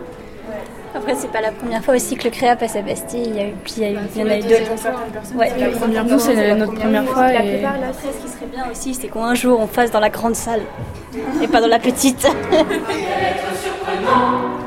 [0.96, 3.26] Après, c'est pas la première fois aussi que le Créa passe à Bastille.
[3.28, 5.38] Il y, a eu, puis il y, a eu, il y en a eu deux.
[5.38, 7.32] Ouais, la première fois, c'est notre première fois.
[7.32, 10.10] La plupart, là, ce qui serait bien aussi, c'est qu'un jour, on fasse dans la
[10.10, 10.62] grande salle
[11.42, 12.26] et pas dans la petite.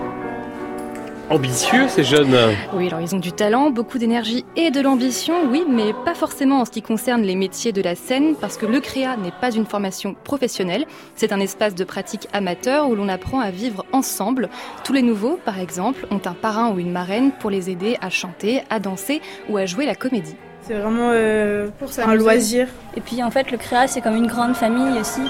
[1.31, 2.37] ambitieux ces jeunes
[2.73, 6.61] Oui, alors ils ont du talent, beaucoup d'énergie et de l'ambition, oui, mais pas forcément
[6.61, 9.51] en ce qui concerne les métiers de la scène, parce que le CREA n'est pas
[9.51, 14.49] une formation professionnelle, c'est un espace de pratique amateur où l'on apprend à vivre ensemble.
[14.85, 18.11] Tous les nouveaux, par exemple, ont un parrain ou une marraine pour les aider à
[18.11, 20.37] chanter, à danser ou à jouer la comédie.
[20.63, 22.69] C'est vraiment euh, pour un loisir.
[22.97, 25.23] Et puis en fait, le CREA, c'est comme une grande famille aussi.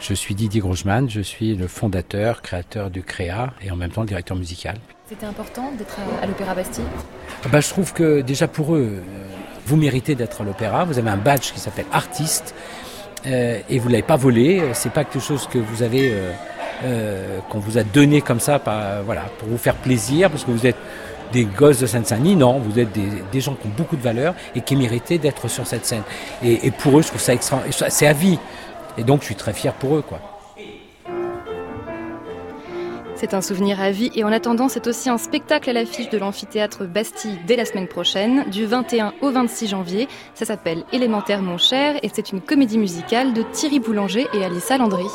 [0.00, 4.02] Je suis Didier Grogeman, je suis le fondateur, créateur du CREA et en même temps
[4.02, 4.76] le directeur musical.
[5.08, 6.84] C'était important d'être à l'Opéra Bastille?
[7.44, 9.26] Ah bah, Je trouve que déjà pour eux, euh,
[9.66, 10.84] vous méritez d'être à l'Opéra.
[10.84, 12.54] Vous avez un badge qui s'appelle artiste
[13.26, 14.62] euh, et vous ne l'avez pas volé.
[14.74, 16.14] C'est pas quelque chose que vous avez,
[16.84, 18.60] euh, qu'on vous a donné comme ça
[19.04, 20.76] voilà, pour vous faire plaisir parce que vous êtes
[21.32, 22.88] des gosses de Seine-Saint-Denis, non, vous êtes
[23.32, 26.02] des, gens qui ont beaucoup de valeur et qui méritaient d'être sur cette scène.
[26.42, 27.60] Et, et pour eux, je trouve ça extra,
[27.90, 28.38] c'est à vie.
[28.98, 30.20] Et donc je suis très fier pour eux, quoi.
[33.14, 36.18] C'est un souvenir à vie et en attendant, c'est aussi un spectacle à l'affiche de
[36.18, 40.06] l'amphithéâtre Bastille dès la semaine prochaine, du 21 au 26 janvier.
[40.34, 44.78] Ça s'appelle Élémentaire mon cher et c'est une comédie musicale de Thierry Boulanger et Alissa
[44.78, 45.08] Landry.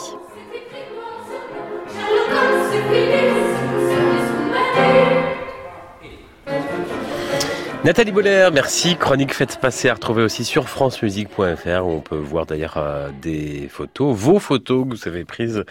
[7.85, 8.95] Nathalie Boller, merci.
[8.95, 13.67] Chronique Faites Passer à retrouver aussi sur francemusique.fr où on peut voir d'ailleurs euh, des
[13.67, 15.65] photos, vos photos que vous avez prises,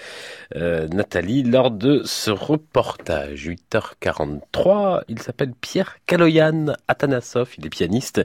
[0.55, 3.49] euh, Nathalie, lors de ce reportage.
[3.49, 8.21] 8h43, il s'appelle Pierre Kaloyan Atanasov, il est pianiste.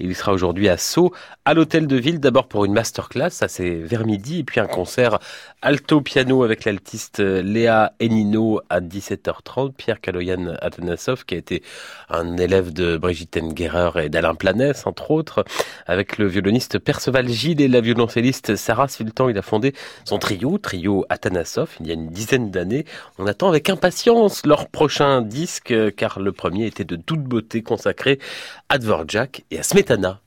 [0.00, 3.70] Il sera aujourd'hui à Sceaux, à l'hôtel de ville, d'abord pour une masterclass, ça c'est
[3.70, 5.20] vers midi, et puis un concert
[5.62, 9.74] alto piano avec l'altiste Léa Enino à 17h30.
[9.74, 11.62] Pierre Kaloyan Atanasov qui a été
[12.08, 15.44] un élève de Brigitte Et d'Alain Planès, entre autres,
[15.86, 19.28] avec le violoniste Perceval Gilles et la violoncelliste Sarah Sultan.
[19.28, 19.74] Il a fondé
[20.04, 22.84] son trio, trio Atanasov, il y a une dizaine d'années.
[23.18, 28.18] On attend avec impatience leur prochain disque, car le premier était de toute beauté consacré
[28.68, 30.20] à Dvorak et à Smetana.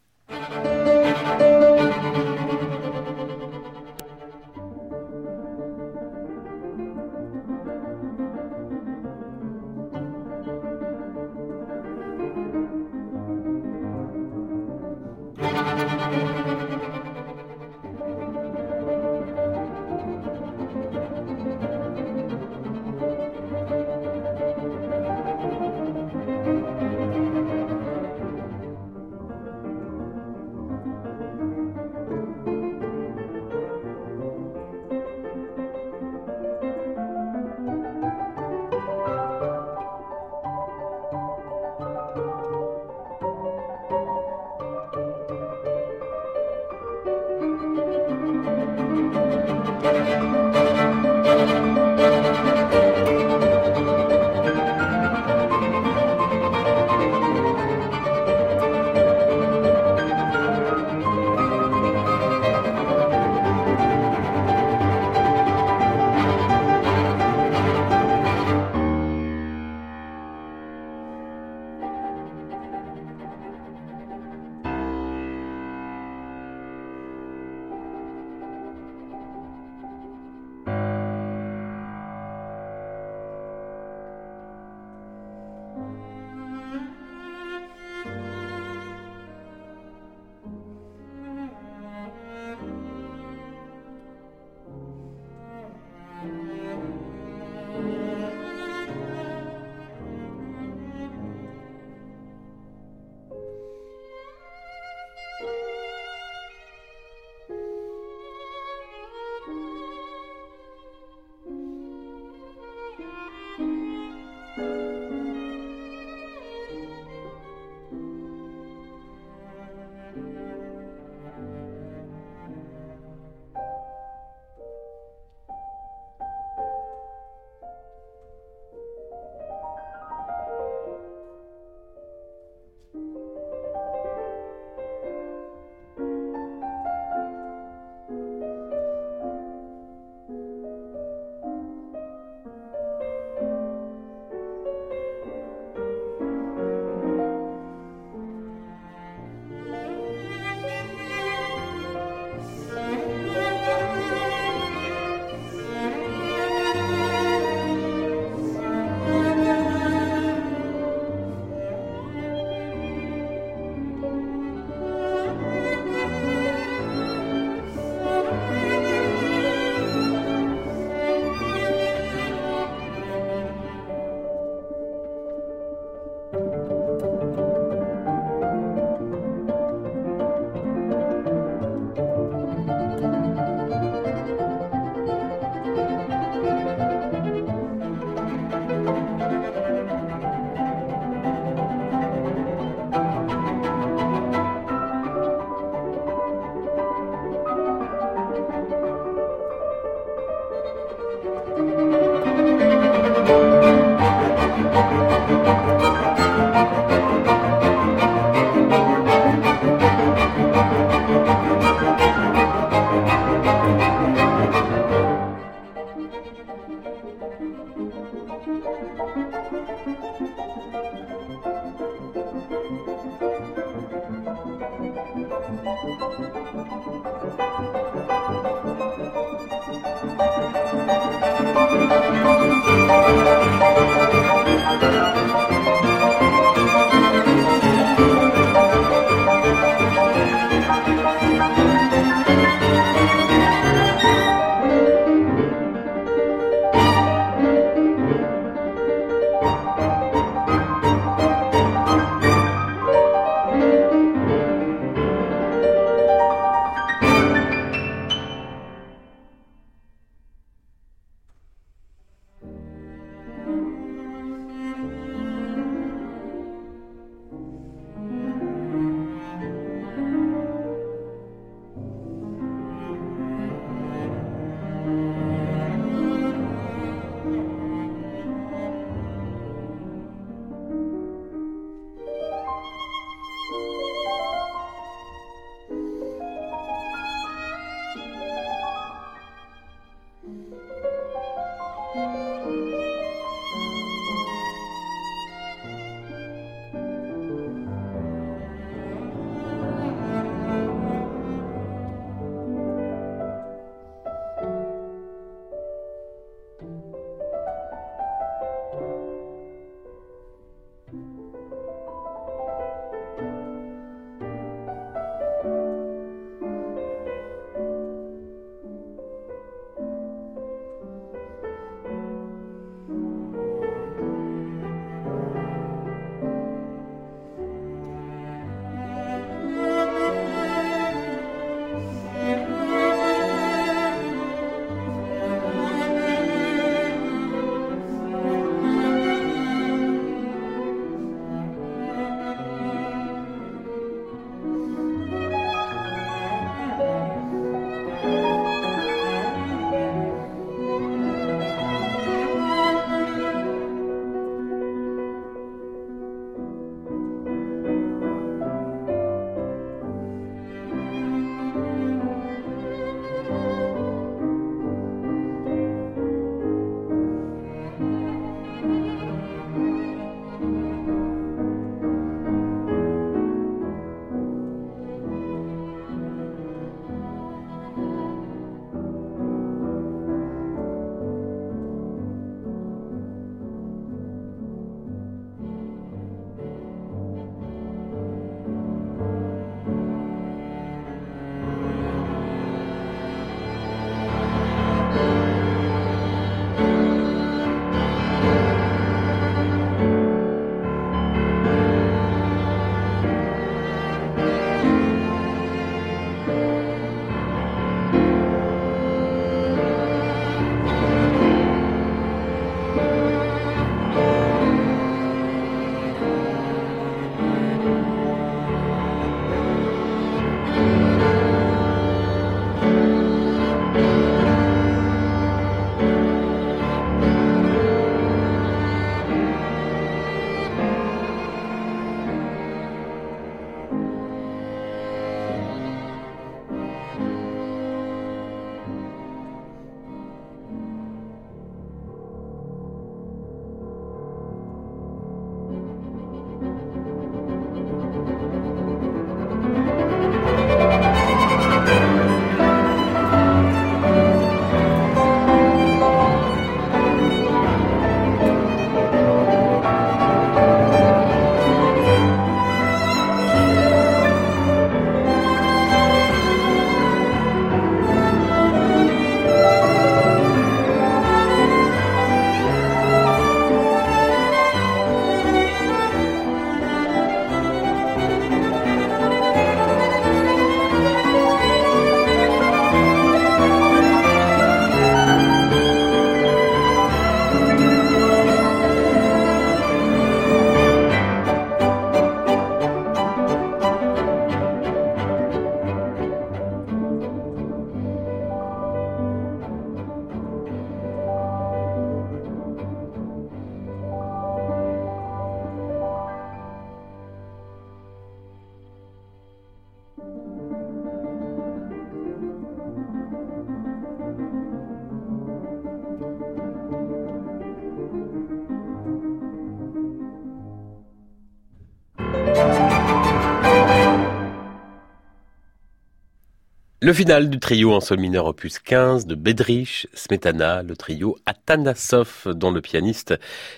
[526.83, 532.23] Le final du trio en sol mineur opus 15 de Bedrich Smetana, le trio Atanasov,
[532.33, 533.13] dont le pianiste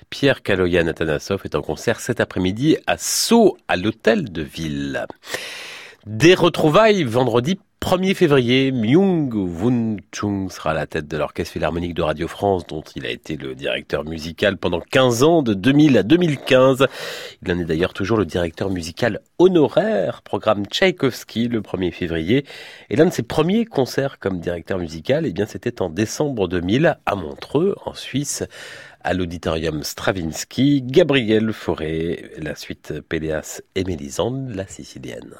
[0.10, 5.06] Pierre Kaloyan Atanasov est en concert cet après-midi à Sceaux, à l'hôtel de ville.
[6.05, 11.93] Des retrouvailles vendredi 1er février, Myung Woon Chung sera à la tête de l'Orchestre Philharmonique
[11.93, 15.97] de Radio France, dont il a été le directeur musical pendant 15 ans, de 2000
[15.97, 16.88] à 2015.
[17.41, 22.45] Il en est d'ailleurs toujours le directeur musical honoraire, programme Tchaïkovski le 1er février.
[22.89, 26.97] Et l'un de ses premiers concerts comme directeur musical, eh bien, c'était en décembre 2000
[27.05, 28.43] à Montreux, en Suisse,
[29.05, 35.34] à l'auditorium Stravinsky, Gabriel Fauré, la suite Péléas et Mélisande, la sicilienne.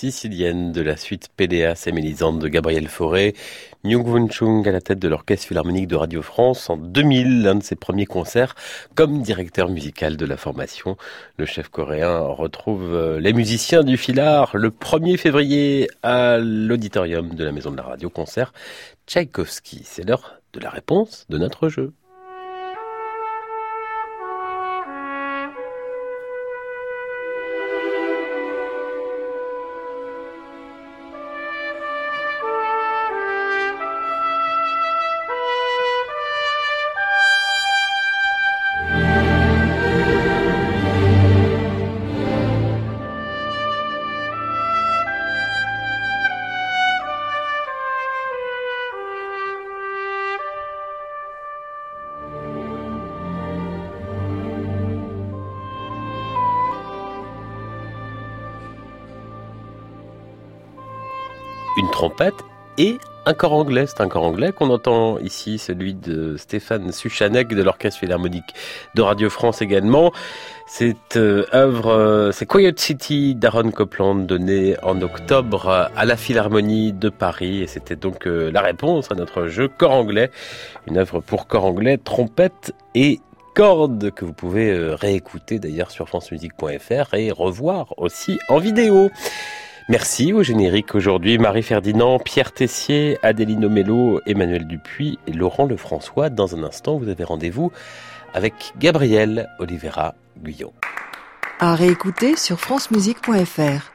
[0.00, 3.34] Sicilienne de la suite Péléas et de Gabriel Fauré.
[3.84, 7.56] Myung Won Chung à la tête de l'Orchestre Philharmonique de Radio France en 2000, l'un
[7.56, 8.54] de ses premiers concerts
[8.94, 10.96] comme directeur musical de la formation.
[11.36, 17.44] Le chef coréen retrouve euh, les musiciens du Philhar le 1er février à l'auditorium de
[17.44, 18.54] la Maison de la Radio Concert
[19.06, 19.82] Tchaïkovski.
[19.84, 21.92] C'est l'heure de la réponse de notre jeu.
[62.80, 63.84] Et un corps anglais.
[63.86, 68.54] C'est un corps anglais qu'on entend ici, celui de Stéphane Suchanek de l'Orchestre Philharmonique
[68.94, 70.12] de Radio France également.
[70.66, 76.94] Cette euh, œuvre, euh, c'est Quiet City d'Aaron Copland, donné en octobre à la Philharmonie
[76.94, 77.62] de Paris.
[77.62, 80.30] Et c'était donc euh, la réponse à notre jeu corps anglais.
[80.86, 83.20] Une œuvre pour corps anglais, trompette et
[83.54, 89.10] cordes que vous pouvez réécouter d'ailleurs sur francemusique.fr et revoir aussi en vidéo.
[89.90, 96.30] Merci au générique aujourd'hui Marie Ferdinand, Pierre Tessier, Adéline Omello, Emmanuel Dupuis et Laurent Lefrançois.
[96.30, 97.72] Dans un instant, vous avez rendez-vous
[98.32, 100.72] avec Gabriel Olivera Guyot.
[101.58, 103.90] À réécouter sur francemusique.fr.